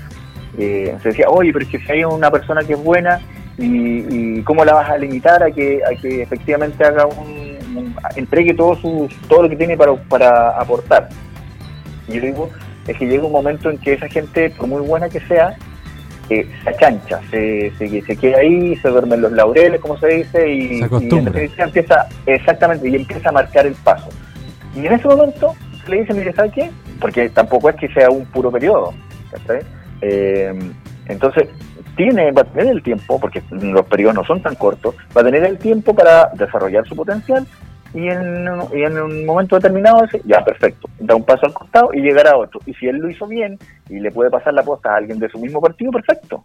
eh, 0.59 0.97
se 1.03 1.11
decía, 1.11 1.27
oye, 1.29 1.53
pero 1.53 1.65
es 1.65 1.71
que 1.71 1.79
si 1.79 1.93
hay 1.93 2.05
una 2.05 2.31
persona 2.31 2.63
que 2.63 2.75
es 2.75 2.83
buena, 2.83 3.21
y, 3.59 4.43
cómo 4.43 4.65
la 4.65 4.73
vas 4.73 4.91
a 4.91 4.97
limitar 4.97 5.43
a 5.43 5.51
que, 5.51 5.83
a 5.85 5.95
que 6.01 6.23
efectivamente 6.23 6.83
haga 6.83 7.05
un, 7.07 7.95
entregue 8.17 8.55
todo, 8.55 8.75
su, 8.77 9.09
todo 9.29 9.43
lo 9.43 9.49
que 9.49 9.57
tiene 9.57 9.77
para, 9.77 9.95
para 9.95 10.51
aportar. 10.59 11.09
Y 12.09 12.15
yo 12.15 12.21
digo, 12.23 12.51
es 12.87 12.97
que 12.97 13.07
llega 13.07 13.25
un 13.25 13.33
momento 13.33 13.71
en 13.71 13.79
que 13.79 13.93
esa 13.93 14.09
gente, 14.09 14.51
por 14.51 14.67
muy 14.67 14.81
buena 14.81 15.09
que 15.09 15.21
sea, 15.21 15.57
se 16.31 16.69
achancha, 16.69 17.21
se, 17.31 17.73
se, 17.77 18.03
se, 18.03 18.17
queda 18.17 18.39
ahí, 18.39 18.77
se 18.77 18.89
duermen 18.89 19.21
los 19.21 19.33
laureles, 19.33 19.81
como 19.81 19.99
se 19.99 20.07
dice, 20.07 20.49
y, 20.49 20.81
empieza, 21.59 22.07
exactamente, 22.27 22.89
y 22.89 22.95
empieza 22.95 23.29
a 23.29 23.33
marcar 23.33 23.67
el 23.67 23.75
paso. 23.75 24.09
Y 24.75 24.87
en 24.87 24.93
ese 24.93 25.09
momento 25.09 25.55
se 25.85 25.91
le 25.91 26.01
dice, 26.01 26.15
mire, 26.15 26.33
¿sabe 26.33 26.51
qué? 26.53 26.71
Porque 27.01 27.29
tampoco 27.31 27.69
es 27.71 27.77
que 27.77 27.89
sea 27.89 28.11
un 28.11 28.25
puro 28.27 28.51
periodo, 28.53 28.95
eh, 30.03 30.55
entonces, 31.07 31.49
tiene, 31.97 32.31
va 32.31 32.43
a 32.43 32.45
tener 32.45 32.69
el 32.69 32.83
tiempo, 32.83 33.21
porque 33.21 33.43
los 33.51 33.85
periodos 33.87 34.15
no 34.15 34.25
son 34.25 34.41
tan 34.41 34.55
cortos, 34.55 34.95
va 35.17 35.23
a 35.23 35.25
tener 35.25 35.45
el 35.45 35.59
tiempo 35.59 35.95
para 35.95 36.31
desarrollar 36.35 36.87
su 36.87 36.95
potencial 36.95 37.47
y 37.93 38.09
en, 38.09 38.99
un 38.99 39.27
momento 39.27 39.57
determinado 39.57 40.03
dice, 40.03 40.21
ya, 40.25 40.45
perfecto, 40.45 40.89
da 40.99 41.17
un 41.17 41.25
paso 41.25 41.47
al 41.47 41.53
costado 41.53 41.91
y 41.93 42.01
llegará 42.01 42.37
otro. 42.37 42.61
Y 42.67 42.75
si 42.75 42.87
él 42.87 42.99
lo 42.99 43.11
hizo 43.11 43.27
bien 43.27 43.59
y 43.89 43.99
le 43.99 44.11
puede 44.13 44.31
pasar 44.31 44.55
la 44.55 44.63
posta 44.63 44.93
a 44.93 44.97
alguien 44.97 45.19
de 45.19 45.29
su 45.29 45.39
mismo 45.39 45.61
partido, 45.61 45.91
perfecto. 45.91 46.45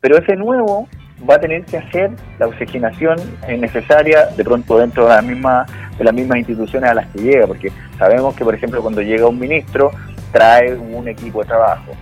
Pero 0.00 0.18
ese 0.18 0.36
nuevo 0.36 0.86
va 1.28 1.36
a 1.36 1.40
tener 1.40 1.64
que 1.64 1.78
hacer 1.78 2.12
la 2.38 2.46
oxigenación 2.46 3.16
necesaria 3.48 4.26
de 4.26 4.44
pronto 4.44 4.78
dentro 4.78 5.08
de, 5.08 5.14
la 5.14 5.22
misma, 5.22 5.66
de 5.98 6.04
las 6.04 6.14
mismas 6.14 6.38
instituciones 6.38 6.90
a 6.90 6.94
las 6.94 7.06
que 7.08 7.18
llega, 7.20 7.46
porque 7.46 7.72
sabemos 7.98 8.36
que, 8.36 8.44
por 8.44 8.54
ejemplo, 8.54 8.80
cuando 8.82 9.02
llega 9.02 9.26
un 9.26 9.38
ministro, 9.38 9.90
trae 10.30 10.74
un 10.74 11.08
equipo 11.08 11.42
de 11.42 11.48
trabajo. 11.48 11.92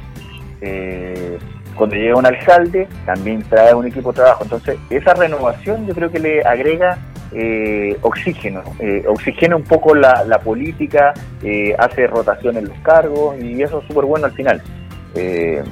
Eh, 0.60 1.38
cuando 1.74 1.96
llega 1.96 2.16
un 2.16 2.26
alcalde, 2.26 2.86
también 3.06 3.42
trae 3.42 3.72
un 3.74 3.86
equipo 3.86 4.12
de 4.12 4.16
trabajo. 4.16 4.44
Entonces, 4.44 4.78
esa 4.90 5.14
renovación 5.14 5.86
yo 5.86 5.94
creo 5.94 6.10
que 6.10 6.18
le 6.18 6.42
agrega 6.42 6.98
eh, 7.32 7.96
oxígeno, 8.02 8.62
eh, 8.78 9.04
oxigena 9.08 9.56
un 9.56 9.64
poco 9.64 9.94
la, 9.94 10.24
la 10.24 10.38
política, 10.38 11.12
eh, 11.42 11.74
hace 11.78 12.06
rotación 12.06 12.56
en 12.56 12.68
los 12.68 12.78
cargos 12.78 13.38
y 13.40 13.62
eso 13.62 13.80
es 13.80 13.86
súper 13.86 14.04
bueno 14.04 14.26
al 14.26 14.32
final. 14.32 14.62
Eh, 15.14 15.62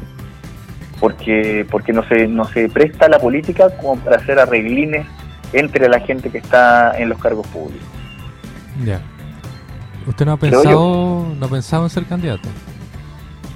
porque 1.00 1.66
porque 1.68 1.92
no 1.92 2.04
se, 2.04 2.28
no 2.28 2.44
se 2.44 2.68
presta 2.68 3.08
la 3.08 3.18
política 3.18 3.76
como 3.76 3.96
para 3.96 4.16
hacer 4.16 4.38
arreglines 4.38 5.04
entre 5.52 5.88
la 5.88 5.98
gente 5.98 6.30
que 6.30 6.38
está 6.38 6.96
en 6.96 7.08
los 7.08 7.18
cargos 7.18 7.46
públicos. 7.48 7.88
Ya. 8.84 9.00
¿Usted 10.06 10.26
no 10.26 10.32
ha 10.32 10.36
pensado, 10.36 11.26
no 11.38 11.46
ha 11.46 11.48
pensado 11.48 11.84
en 11.84 11.90
ser 11.90 12.04
candidato? 12.06 12.48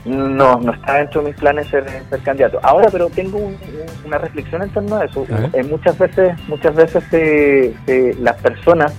No, 0.06 0.58
no 0.60 0.72
está 0.72 0.94
dentro 0.98 1.20
de 1.22 1.28
mis 1.28 1.36
planes 1.36 1.66
ser, 1.68 1.84
ser 2.08 2.20
candidato. 2.20 2.60
Ahora, 2.62 2.88
pero 2.92 3.08
tengo 3.10 3.38
un- 3.38 3.54
un- 3.54 4.06
una 4.06 4.18
reflexión 4.18 4.62
en 4.62 4.70
torno 4.70 4.96
a 4.96 5.04
eso. 5.04 5.26
Eh, 5.52 5.62
muchas 5.64 5.98
veces, 5.98 6.34
muchas 6.48 6.74
veces 6.74 7.02
eh, 7.12 7.74
eh, 7.86 8.14
las 8.20 8.36
personas 8.36 8.94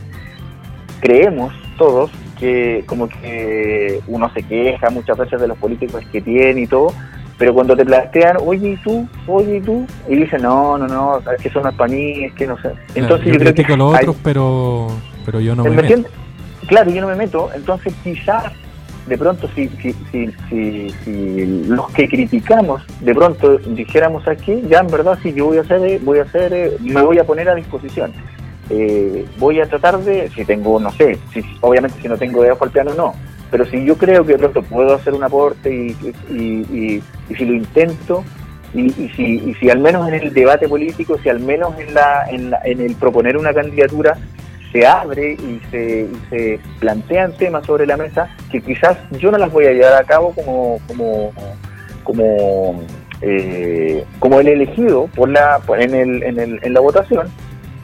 creemos 1.00 1.54
todos 1.78 2.12
que 2.40 2.84
como 2.86 3.08
que 3.08 4.00
uno 4.08 4.30
se 4.34 4.44
queja 4.44 4.90
muchas 4.90 5.18
veces 5.18 5.40
de 5.40 5.48
los 5.48 5.58
políticos 5.58 6.04
que 6.12 6.22
tiene 6.22 6.62
y 6.62 6.68
todo, 6.68 6.94
pero 7.38 7.54
cuando 7.54 7.76
te 7.76 7.86
plantean, 7.86 8.38
oye, 8.44 8.70
¿y 8.72 8.78
tú? 8.78 9.08
Oye, 9.28 9.58
¿y 9.58 9.62
tú? 9.62 9.86
Y 10.08 10.16
dicen, 10.18 10.42
no, 10.42 10.78
no, 10.78 10.88
no, 10.88 11.20
es 11.20 11.42
que 11.42 11.48
eso 11.50 11.62
no 11.62 11.70
es 11.70 12.34
que 12.34 12.48
no 12.48 12.58
sé. 12.62 12.72
Entonces 12.96 12.96
Claro, 12.96 13.18
yo, 13.26 13.40
creo 13.40 13.54
que 13.68 13.78
los 13.78 13.94
hay- 13.94 14.00
otros, 14.02 14.18
pero, 14.24 14.88
pero 15.26 15.40
yo 15.40 15.56
no 15.56 15.64
¿Me 15.64 15.70
me 15.72 15.82
meto. 15.84 16.10
Claro, 16.68 16.92
yo 16.92 17.02
no 17.02 17.08
me 17.08 17.16
meto, 17.16 17.50
entonces 17.56 17.94
quizás 18.04 18.52
de 19.08 19.18
pronto 19.18 19.48
si, 19.56 19.70
si, 19.82 19.94
si, 20.50 21.66
los 21.68 21.90
que 21.92 22.08
criticamos 22.08 22.84
de 23.00 23.14
pronto 23.16 23.58
dijéramos 23.58 24.28
aquí, 24.28 24.64
ya 24.70 24.80
en 24.80 24.88
verdad 24.88 25.18
sí, 25.24 25.34
yo 25.34 25.46
voy 25.46 25.58
a 25.58 25.62
hacer, 25.62 25.82
eh, 25.84 26.00
voy 26.04 26.20
a 26.20 26.24
hacer, 26.24 26.54
eh, 26.54 26.72
me 26.82 27.02
voy 27.02 27.18
a 27.20 27.24
poner 27.24 27.50
a 27.50 27.56
disposición. 27.56 28.12
Eh, 28.70 29.26
voy 29.38 29.62
a 29.62 29.66
tratar 29.66 29.98
de, 30.00 30.30
si 30.30 30.44
tengo, 30.44 30.78
no 30.80 30.92
sé, 30.92 31.18
si, 31.34 31.42
obviamente 31.62 32.02
si 32.02 32.10
no 32.10 32.18
tengo 32.18 32.44
debajo 32.44 32.66
al 32.66 32.72
piano 32.72 32.94
no, 32.96 33.14
pero 33.50 33.66
si 33.66 33.86
yo 33.86 33.98
creo 33.98 34.26
que 34.26 34.34
de 34.34 34.40
pronto 34.40 34.62
puedo 34.62 34.94
hacer 34.96 35.14
un 35.14 35.24
aporte 35.24 35.74
y, 35.74 35.96
y, 36.30 36.38
y- 36.38 37.04
y 37.30 37.36
si 37.36 37.46
lo 37.46 37.54
intento, 37.54 38.26
y, 38.74 38.88
y 39.02 39.10
si, 39.16 39.24
y 39.50 39.54
si 39.56 39.70
al 39.70 39.80
menos 39.80 40.06
en 40.10 40.16
el 40.16 40.34
debate 40.34 40.68
político, 40.68 41.18
si 41.24 41.30
al 41.30 41.40
menos 41.40 41.80
en, 41.80 41.94
la, 41.94 42.26
en, 42.30 42.50
la- 42.50 42.60
en 42.66 42.82
el 42.82 42.96
proponer 42.96 43.38
una 43.38 43.54
candidatura 43.54 44.18
se 44.72 44.86
abre 44.86 45.34
y 45.34 45.62
se, 45.72 46.02
y 46.02 46.30
se 46.30 46.60
plantean 46.80 47.34
temas 47.34 47.66
sobre 47.66 47.86
la 47.86 47.98
mesa 47.98 48.30
que 48.52 48.62
quizás 48.62 48.98
yo 49.12 49.32
no 49.32 49.38
las 49.38 49.52
voy 49.52 49.66
a 49.66 49.74
llevar 49.74 49.94
a 49.94 50.04
cabo 50.04 50.34
como 50.34 50.80
como 50.88 51.34
como 52.04 52.84
eh, 53.22 54.04
como 54.20 54.40
el 54.40 54.48
elegido 54.48 55.08
por 55.16 55.30
la 55.30 55.60
en, 55.80 55.96
el, 55.96 56.24
en, 56.24 56.40
el, 56.40 56.60
en 56.62 56.74
la 56.74 56.80
votación 56.80 57.30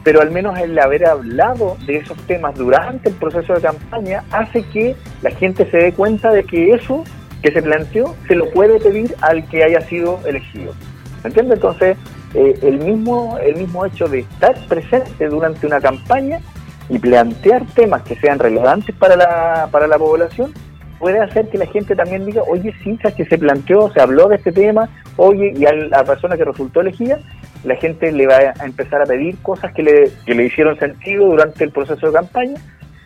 pero 0.04 0.20
al 0.20 0.30
menos 0.30 0.58
el 0.58 0.78
haber 0.78 1.06
hablado 1.06 1.76
de 1.86 1.96
esos 1.96 2.16
temas 2.26 2.54
durante 2.54 3.08
el 3.08 3.14
proceso 3.16 3.54
de 3.54 3.62
campaña 3.62 4.22
hace 4.30 4.62
que 4.64 4.94
la 5.22 5.30
gente 5.30 5.68
se 5.70 5.78
dé 5.78 5.92
cuenta 5.92 6.30
de 6.30 6.44
que 6.44 6.72
eso 6.72 7.04
que 7.42 7.50
se 7.50 7.62
planteó 7.62 8.14
se 8.28 8.34
lo 8.34 8.50
puede 8.50 8.78
pedir 8.78 9.14
al 9.22 9.46
que 9.48 9.64
haya 9.64 9.80
sido 9.82 10.20
elegido. 10.26 10.74
¿Me 11.22 11.28
entiendes? 11.28 11.56
Entonces, 11.56 11.96
eh, 12.34 12.58
el, 12.62 12.78
mismo, 12.78 13.38
el 13.38 13.56
mismo 13.56 13.84
hecho 13.86 14.06
de 14.06 14.20
estar 14.20 14.54
presente 14.66 15.26
durante 15.26 15.66
una 15.66 15.80
campaña 15.80 16.40
y 16.88 16.98
plantear 16.98 17.64
temas 17.74 18.02
que 18.02 18.16
sean 18.16 18.38
relevantes 18.38 18.94
para 18.96 19.16
la, 19.16 19.68
para 19.70 19.86
la 19.86 19.98
población 19.98 20.52
puede 20.98 21.18
hacer 21.20 21.48
que 21.48 21.58
la 21.58 21.66
gente 21.66 21.94
también 21.94 22.24
diga, 22.24 22.42
oye, 22.48 22.72
sí, 22.82 22.98
que 23.16 23.24
se 23.26 23.36
planteó, 23.36 23.90
se 23.92 24.00
habló 24.00 24.28
de 24.28 24.36
este 24.36 24.52
tema, 24.52 24.88
oye, 25.16 25.52
y 25.54 25.66
a 25.66 25.72
la 25.72 26.02
persona 26.04 26.36
que 26.36 26.44
resultó 26.44 26.80
elegida, 26.80 27.18
la 27.64 27.76
gente 27.76 28.10
le 28.12 28.26
va 28.26 28.36
a 28.58 28.64
empezar 28.64 29.02
a 29.02 29.04
pedir 29.04 29.36
cosas 29.42 29.72
que 29.74 29.82
le, 29.82 30.10
que 30.24 30.34
le 30.34 30.46
hicieron 30.46 30.78
sentido 30.78 31.26
durante 31.26 31.64
el 31.64 31.72
proceso 31.72 32.06
de 32.06 32.12
campaña 32.12 32.54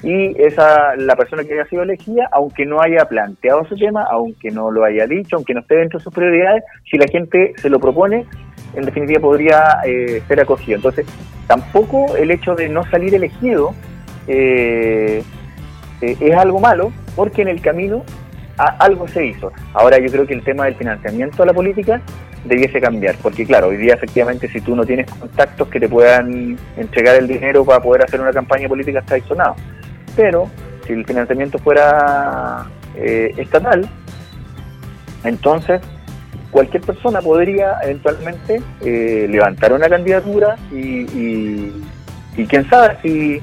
y 0.02 0.40
esa 0.40 0.94
la 0.96 1.16
persona 1.16 1.42
que 1.42 1.54
haya 1.54 1.68
sido 1.68 1.82
elegida, 1.82 2.28
aunque 2.30 2.64
no 2.64 2.80
haya 2.80 3.04
planteado 3.06 3.62
ese 3.62 3.74
tema, 3.74 4.04
aunque 4.04 4.50
no 4.50 4.70
lo 4.70 4.84
haya 4.84 5.06
dicho, 5.06 5.36
aunque 5.36 5.54
no 5.54 5.60
esté 5.60 5.76
dentro 5.76 5.98
de 5.98 6.04
sus 6.04 6.14
prioridades, 6.14 6.62
si 6.88 6.98
la 6.98 7.06
gente 7.08 7.52
se 7.56 7.68
lo 7.68 7.80
propone, 7.80 8.26
en 8.74 8.84
definitiva 8.84 9.20
podría 9.20 9.80
eh, 9.84 10.22
ser 10.28 10.40
acogido. 10.40 10.76
Entonces, 10.76 11.06
tampoco 11.46 12.16
el 12.16 12.30
hecho 12.30 12.54
de 12.54 12.68
no 12.68 12.88
salir 12.90 13.14
elegido 13.14 13.74
eh, 14.26 15.22
eh, 16.00 16.16
es 16.20 16.34
algo 16.36 16.60
malo, 16.60 16.92
porque 17.16 17.42
en 17.42 17.48
el 17.48 17.60
camino 17.60 18.04
algo 18.56 19.06
se 19.06 19.24
hizo. 19.24 19.52
Ahora 19.72 19.98
yo 19.98 20.10
creo 20.10 20.26
que 20.26 20.34
el 20.34 20.42
tema 20.42 20.64
del 20.64 20.74
financiamiento 20.74 21.42
a 21.42 21.46
la 21.46 21.52
política 21.52 22.00
debiese 22.44 22.80
cambiar, 22.80 23.16
porque 23.22 23.46
claro, 23.46 23.68
hoy 23.68 23.76
día 23.76 23.94
efectivamente 23.94 24.48
si 24.48 24.60
tú 24.60 24.74
no 24.74 24.84
tienes 24.84 25.10
contactos 25.10 25.68
que 25.68 25.78
te 25.78 25.88
puedan 25.88 26.58
entregar 26.76 27.16
el 27.16 27.28
dinero 27.28 27.64
para 27.64 27.80
poder 27.80 28.02
hacer 28.04 28.20
una 28.20 28.32
campaña 28.32 28.68
política 28.68 29.00
está 29.00 29.14
disonado. 29.14 29.54
Pero 30.16 30.50
si 30.86 30.92
el 30.92 31.04
financiamiento 31.04 31.58
fuera 31.58 32.66
eh, 32.96 33.32
estatal, 33.36 33.88
entonces 35.24 35.80
cualquier 36.50 36.82
persona 36.82 37.20
podría 37.20 37.78
eventualmente 37.82 38.62
eh, 38.80 39.26
levantar 39.28 39.72
una 39.72 39.88
candidatura 39.88 40.56
y, 40.72 40.76
y, 40.76 41.72
y 42.36 42.46
quién 42.46 42.68
sabe 42.68 42.96
si, 43.02 43.40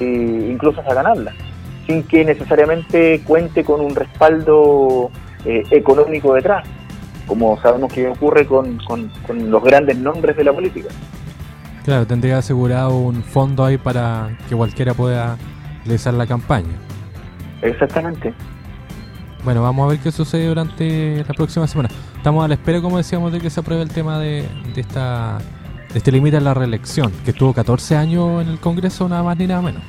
incluso 0.00 0.80
hasta 0.80 0.94
ganarla, 0.94 1.32
sin 1.86 2.02
que 2.04 2.24
necesariamente 2.24 3.20
cuente 3.26 3.64
con 3.64 3.80
un 3.80 3.94
respaldo 3.94 5.10
eh, 5.44 5.62
económico 5.70 6.34
detrás, 6.34 6.66
como 7.26 7.60
sabemos 7.60 7.92
que 7.92 8.08
ocurre 8.08 8.46
con, 8.46 8.78
con, 8.84 9.10
con 9.26 9.50
los 9.50 9.62
grandes 9.62 9.98
nombres 9.98 10.36
de 10.36 10.44
la 10.44 10.52
política. 10.52 10.88
Claro, 11.84 12.06
tendría 12.06 12.38
asegurado 12.38 12.96
un 12.96 13.22
fondo 13.22 13.64
ahí 13.64 13.78
para 13.78 14.36
que 14.48 14.54
cualquiera 14.54 14.94
pueda 14.94 15.36
realizar 15.84 16.14
la 16.14 16.26
campaña. 16.26 16.76
Exactamente. 17.62 18.34
Bueno, 19.44 19.62
vamos 19.62 19.86
a 19.86 19.90
ver 19.90 19.98
qué 20.00 20.12
sucede 20.12 20.46
durante 20.46 21.24
la 21.26 21.34
próxima 21.34 21.66
semana. 21.66 21.88
Estamos 22.20 22.44
a 22.44 22.48
la 22.48 22.54
espera, 22.54 22.82
como 22.82 22.98
decíamos, 22.98 23.32
de 23.32 23.40
que 23.40 23.48
se 23.48 23.60
apruebe 23.60 23.82
el 23.82 23.88
tema 23.88 24.18
de, 24.18 24.46
de 24.74 24.80
esta 24.82 25.38
de 25.90 25.98
este 25.98 26.12
límite 26.12 26.36
a 26.36 26.40
la 26.40 26.52
reelección, 26.54 27.10
que 27.24 27.30
estuvo 27.30 27.52
14 27.54 27.96
años 27.96 28.42
en 28.42 28.48
el 28.48 28.58
Congreso, 28.60 29.08
nada 29.08 29.22
más 29.22 29.36
ni 29.38 29.46
nada 29.46 29.62
menos. 29.62 29.82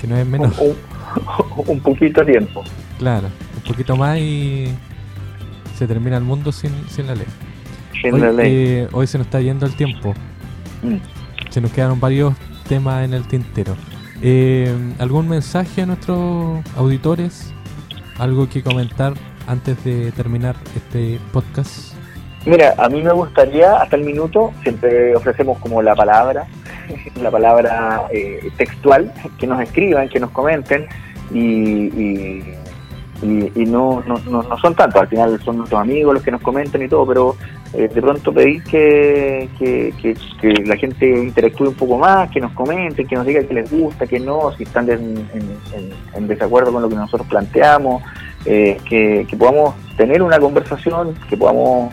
Que 0.00 0.06
no 0.08 0.16
es 0.16 0.24
Un, 0.24 0.30
menos. 0.30 0.58
un- 0.58 0.74
un 1.68 1.80
poquito 1.80 2.24
de 2.24 2.32
tiempo. 2.32 2.64
Claro, 2.98 3.28
un 3.56 3.62
poquito 3.62 3.94
más 3.96 4.18
y 4.18 4.68
se 5.76 5.86
termina 5.86 6.16
el 6.16 6.24
mundo 6.24 6.50
sin, 6.50 6.72
sin 6.88 7.06
la 7.06 7.14
ley. 7.14 7.26
sin 8.00 8.14
Hoy, 8.14 8.20
la 8.20 8.32
ley. 8.32 8.50
eh, 8.52 8.88
hoy 8.92 9.06
se 9.06 9.18
nos 9.18 9.26
está 9.26 9.40
yendo 9.40 9.66
el 9.66 9.74
tiempo. 9.76 10.14
Mm. 10.82 10.96
Se 11.50 11.60
nos 11.60 11.70
quedaron 11.72 12.00
varios 12.00 12.34
temas 12.68 13.04
en 13.04 13.12
el 13.14 13.24
tintero. 13.28 13.76
Eh, 14.22 14.74
¿Algún 14.98 15.28
mensaje 15.28 15.82
a 15.82 15.86
nuestros 15.86 16.60
auditores? 16.76 17.52
¿Algo 18.18 18.48
que 18.48 18.62
comentar 18.62 19.12
antes 19.46 19.82
de 19.84 20.12
terminar 20.12 20.56
este 20.74 21.18
podcast? 21.32 21.94
Mira, 22.44 22.74
a 22.78 22.88
mí 22.88 23.02
me 23.02 23.12
gustaría, 23.12 23.76
hasta 23.82 23.96
el 23.96 24.04
minuto, 24.04 24.52
siempre 24.62 25.16
ofrecemos 25.16 25.58
como 25.58 25.82
la 25.82 25.94
palabra, 25.96 26.46
la 27.20 27.30
palabra 27.30 28.02
eh, 28.12 28.50
textual, 28.56 29.12
que 29.38 29.46
nos 29.46 29.60
escriban, 29.60 30.08
que 30.08 30.20
nos 30.20 30.30
comenten, 30.30 30.86
y, 31.32 31.38
y, 31.40 32.54
y- 33.22 33.66
no, 33.66 34.00
no, 34.06 34.18
no, 34.30 34.42
no 34.44 34.58
son 34.58 34.74
tantos, 34.76 35.00
al 35.02 35.08
final 35.08 35.40
son 35.42 35.56
nuestros 35.58 35.80
amigos 35.80 36.14
los 36.14 36.22
que 36.22 36.30
nos 36.30 36.40
comentan 36.40 36.82
y 36.82 36.88
todo, 36.88 37.04
pero 37.06 37.36
eh, 37.72 37.88
de 37.92 38.00
pronto 38.00 38.32
pedir 38.32 38.62
que, 38.62 39.48
que, 39.58 39.92
que- 40.00 40.14
la 40.66 40.76
gente 40.76 41.04
interactúe 41.08 41.68
un 41.70 41.74
poco 41.74 41.98
más, 41.98 42.30
que 42.30 42.38
nos 42.40 42.52
comenten, 42.52 43.08
que 43.08 43.16
nos 43.16 43.26
digan 43.26 43.46
que 43.48 43.54
les 43.54 43.68
gusta, 43.72 44.06
que 44.06 44.20
no, 44.20 44.52
si 44.56 44.62
están 44.62 44.88
en- 44.88 45.26
en 46.14 46.28
desacuerdo 46.28 46.72
con 46.72 46.82
lo 46.82 46.88
que 46.88 46.94
nosotros 46.94 47.26
planteamos, 47.26 48.04
eh, 48.46 48.78
que, 48.88 49.26
que 49.28 49.36
podamos 49.36 49.74
tener 49.96 50.22
una 50.22 50.38
conversación, 50.38 51.14
que 51.28 51.36
podamos 51.36 51.92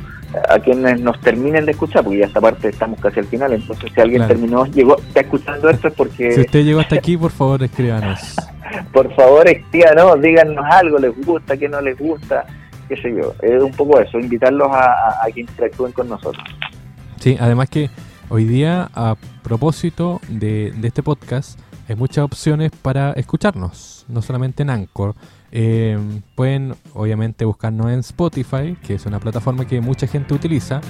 a 0.49 0.57
quienes 0.57 0.99
nos 0.99 1.19
terminen 1.21 1.63
de 1.65 1.73
escuchar, 1.73 2.03
porque 2.03 2.17
ya 2.19 2.25
esta 2.25 2.41
parte 2.41 2.69
estamos 2.69 2.99
casi 2.99 3.19
al 3.19 3.25
final, 3.27 3.53
entonces 3.53 3.91
si 3.93 4.01
alguien 4.01 4.17
Claro. 4.21 4.33
terminó, 4.33 4.65
llegó, 4.65 4.97
está 4.97 5.19
escuchando 5.19 5.69
esto 5.69 5.87
es 5.89 5.93
Si 5.93 5.97
porque, 5.97 6.27
usted 6.41 6.63
llegó 6.63 6.79
hasta 6.79 6.95
aquí, 6.95 7.15
por 7.17 7.29
favor, 7.29 7.61
escríbanos. 7.61 8.35
por 8.93 9.13
favor, 9.15 9.47
escríbanos, 9.47 10.19
díganos 10.21 10.65
algo, 10.71 10.97
les 10.97 11.15
gusta, 11.23 11.55
qué 11.55 11.69
no 11.69 11.79
les 11.81 11.99
gusta, 11.99 12.45
qué 12.89 12.95
sé 12.97 13.13
yo, 13.15 13.35
es 13.43 13.61
un 13.61 13.71
poco 13.73 13.99
eso, 13.99 14.19
invitarlos 14.19 14.69
a, 14.71 14.85
a- 14.85 15.17
a 15.23 15.31
que 15.31 15.41
interactúen 15.41 15.91
con 15.91 16.09
nosotros. 16.09 16.43
Sí, 17.19 17.37
además 17.39 17.69
que 17.69 17.91
hoy 18.29 18.45
día, 18.45 18.89
a 18.95 19.15
propósito 19.43 20.19
de, 20.29 20.71
de 20.75 20.87
este 20.87 21.03
podcast, 21.03 21.59
hay 21.87 21.95
muchas 21.95 22.25
opciones 22.25 22.71
para 22.81 23.11
escucharnos, 23.13 24.03
no 24.07 24.23
solamente 24.23 24.63
en 24.63 24.71
Anchor. 24.71 25.13
Eh, 25.55 25.99
pueden 26.33 26.73
obviamente 26.95 27.45
buscarnos 27.45 27.91
en 27.91 27.99
Spotify, 27.99 28.75
que 28.85 28.95
es 28.95 29.05
una 29.05 29.19
plataforma 29.19 29.67
que 29.67 29.79
mucha 29.81 30.07
gente 30.07 30.33
utiliza, 30.33 30.81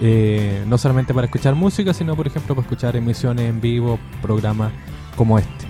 eh, 0.00 0.64
no 0.66 0.78
solamente 0.78 1.12
para 1.12 1.26
escuchar 1.26 1.54
música, 1.54 1.92
sino 1.92 2.16
por 2.16 2.26
ejemplo 2.26 2.54
para 2.54 2.64
escuchar 2.64 2.96
emisiones 2.96 3.50
en 3.50 3.60
vivo, 3.60 3.98
programas 4.22 4.72
como 5.14 5.38
este. 5.38 5.66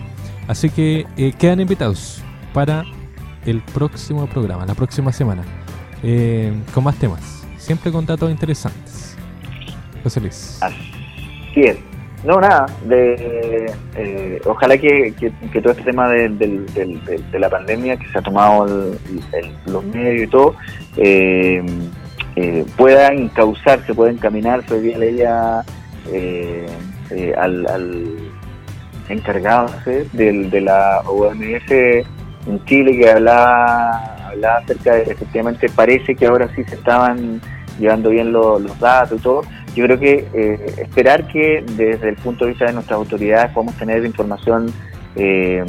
Así 0.46 0.70
que 0.70 1.04
eh, 1.16 1.32
quedan 1.36 1.58
invitados 1.60 2.22
para 2.54 2.84
el 3.44 3.60
próximo 3.60 4.28
programa, 4.28 4.64
la 4.66 4.74
próxima 4.74 5.12
semana, 5.12 5.42
con 6.72 6.84
más 6.84 6.94
temas, 6.94 7.44
siempre 7.56 7.90
con 7.90 8.06
datos 8.06 8.30
interesantes. 8.30 9.16
José 10.04 10.20
Luis. 10.20 10.58
Así 10.62 10.80
es. 11.56 11.87
No, 12.24 12.40
nada. 12.40 12.66
De, 12.84 13.72
eh, 13.96 14.40
ojalá 14.44 14.76
que, 14.76 15.14
todo 15.62 15.72
este 15.72 15.84
tema 15.84 16.08
de, 16.08 16.28
la 17.32 17.48
pandemia, 17.48 17.96
que 17.96 18.08
se 18.08 18.18
ha 18.18 18.22
tomado 18.22 18.66
los 19.66 19.84
medios 19.84 20.22
y 20.22 20.30
todo, 20.30 20.54
eh, 20.96 21.62
eh, 22.36 22.64
pueda 22.76 23.08
encauzarse, 23.08 23.94
pueda 23.94 24.10
encaminarse. 24.10 24.74
Hoy 24.74 24.80
día 24.80 24.98
leía 24.98 25.64
eh, 26.12 26.66
al, 27.36 27.66
al, 27.66 28.06
encargado 29.08 29.70
de 30.12 30.60
la 30.60 31.00
OMS 31.06 31.70
en 31.70 32.64
Chile 32.66 32.98
que 32.98 33.10
hablaba, 33.10 34.26
hablaba 34.28 34.58
acerca 34.58 34.94
de 34.94 35.02
efectivamente 35.02 35.68
parece 35.74 36.14
que 36.14 36.26
ahora 36.26 36.48
sí 36.54 36.62
se 36.64 36.74
estaban 36.74 37.40
llevando 37.78 38.10
bien 38.10 38.32
los 38.32 38.78
datos 38.78 39.18
y 39.18 39.22
todo 39.22 39.42
yo 39.78 39.84
creo 39.84 40.00
que 40.00 40.26
eh, 40.34 40.74
esperar 40.78 41.28
que 41.28 41.64
desde 41.76 42.08
el 42.08 42.16
punto 42.16 42.44
de 42.44 42.50
vista 42.50 42.66
de 42.66 42.72
nuestras 42.72 42.96
autoridades 42.96 43.52
podamos 43.52 43.76
tener 43.76 44.04
información, 44.04 44.72
eh, 45.14 45.64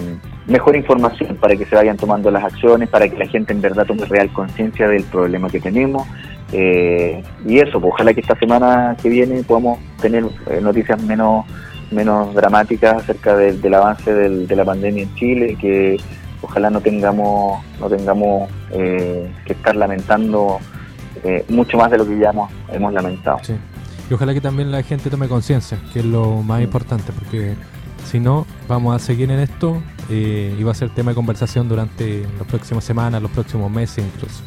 mejor 0.48 0.76
información 0.76 1.36
para 1.36 1.56
que 1.56 1.66
se 1.68 1.76
vayan 1.76 1.96
tomando 1.96 2.32
las 2.32 2.44
acciones, 2.44 2.90
para 2.90 3.08
que 3.08 3.16
la 3.18 3.28
gente 3.28 3.54
en 3.54 3.62
verdad 3.62 3.86
tome 3.86 4.06
real 4.06 4.34
conciencia 4.34 4.88
del 4.88 5.04
problema 5.04 5.48
que 5.48 5.60
tenemos. 5.60 6.08
Eh, 6.52 7.22
y 7.46 7.60
eso, 7.60 7.80
pues, 7.80 7.94
ojalá 7.94 8.16
que 8.16 8.22
esta 8.22 8.36
semana 8.40 8.98
que 9.00 9.10
viene 9.10 9.44
podamos 9.44 9.78
tener 10.02 10.26
noticias 10.60 11.00
menos 11.04 11.46
menos 11.92 12.34
dramáticas 12.34 13.04
acerca 13.04 13.36
del 13.36 13.74
avance 13.76 14.12
de 14.12 14.56
la 14.56 14.66
pandemia 14.66 15.04
en 15.04 15.16
Chile, 15.16 15.58
que 15.62 15.98
ojalá 16.42 16.72
no 16.72 16.82
tengamos 16.82 17.64
no 17.80 17.88
tengamos 17.90 18.50
que 18.72 19.54
estar 19.54 19.76
lamentando 19.76 20.60
mucho 21.48 21.78
más 21.78 21.92
de 21.92 21.98
lo 22.00 22.08
que 22.08 22.18
ya 22.18 22.30
hemos, 22.32 22.52
hemos 22.72 22.92
lamentado. 22.92 23.40
Y 24.10 24.14
ojalá 24.14 24.34
que 24.34 24.42
también 24.42 24.72
la 24.72 24.82
gente 24.82 25.10
tome 25.10 25.28
conciencia, 25.28 25.78
que 25.94 26.00
es 26.00 26.06
lo 26.06 26.42
más 26.42 26.62
importante, 26.64 27.12
porque 27.12 27.56
si 28.06 28.20
no, 28.20 28.48
vamos 28.68 28.96
a 28.96 29.00
seguir 29.00 29.30
en 29.30 29.40
esto 29.40 29.82
eh, 30.10 30.56
y 30.58 30.64
va 30.64 30.72
a 30.72 30.76
ser 30.76 30.90
tema 30.90 31.12
de 31.12 31.16
conversación 31.16 31.70
durante 31.70 32.26
las 32.38 32.48
próximas 32.48 32.84
semanas, 32.84 33.22
los 33.22 33.32
próximos 33.32 33.70
meses 33.72 34.04
incluso. 34.04 34.42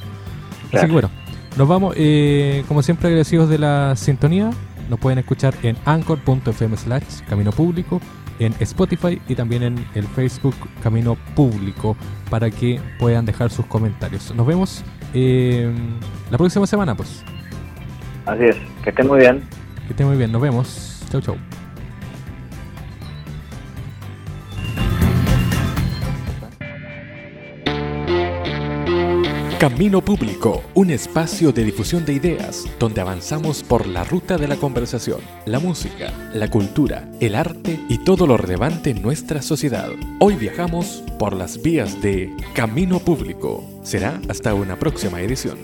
Así 0.72 0.86
que 0.86 0.92
bueno, 0.92 1.10
nos 1.56 1.68
vamos, 1.68 1.94
eh, 1.96 2.64
como 2.66 2.82
siempre, 2.82 3.08
agradecidos 3.08 3.48
de 3.48 3.58
la 3.58 3.94
sintonía. 3.94 4.50
Nos 4.90 4.98
pueden 4.98 5.20
escuchar 5.20 5.54
en 5.62 5.76
anchor.fm 5.84 6.76
slash 6.76 7.20
camino 7.28 7.52
público, 7.52 8.00
en 8.40 8.54
Spotify 8.58 9.20
y 9.28 9.34
también 9.36 9.62
en 9.62 9.86
el 9.94 10.04
Facebook 10.08 10.56
Camino 10.82 11.16
Público 11.36 11.96
para 12.30 12.50
que 12.50 12.80
puedan 12.98 13.24
dejar 13.24 13.50
sus 13.50 13.66
comentarios. 13.66 14.34
Nos 14.34 14.46
vemos 14.46 14.82
eh, 15.14 15.72
la 16.30 16.38
próxima 16.38 16.66
semana, 16.66 16.96
pues. 16.96 17.22
Así 18.26 18.44
es, 18.44 18.56
que 18.82 18.90
estén 18.90 19.08
muy 19.08 19.20
bien. 19.20 19.42
Que 19.86 19.92
estén 19.92 20.06
muy 20.06 20.16
bien, 20.16 20.30
nos 20.30 20.42
vemos. 20.42 21.04
Chau, 21.10 21.20
chau. 21.20 21.36
Camino 29.62 30.04
Público, 30.04 30.64
un 30.74 30.90
espacio 30.90 31.52
de 31.52 31.62
difusión 31.62 32.04
de 32.04 32.14
ideas 32.14 32.64
donde 32.80 33.00
avanzamos 33.00 33.62
por 33.62 33.86
la 33.86 34.02
ruta 34.02 34.36
de 34.36 34.48
la 34.48 34.56
conversación, 34.56 35.20
la 35.46 35.60
música, 35.60 36.12
la 36.34 36.50
cultura, 36.50 37.08
el 37.20 37.36
arte 37.36 37.78
y 37.88 37.98
todo 37.98 38.26
lo 38.26 38.36
relevante 38.36 38.90
en 38.90 39.02
nuestra 39.02 39.40
sociedad. 39.40 39.90
Hoy 40.18 40.34
viajamos 40.34 41.04
por 41.16 41.36
las 41.36 41.62
vías 41.62 42.02
de 42.02 42.34
Camino 42.54 42.98
Público. 42.98 43.62
Será 43.84 44.20
hasta 44.28 44.52
una 44.52 44.80
próxima 44.80 45.20
edición. 45.20 45.58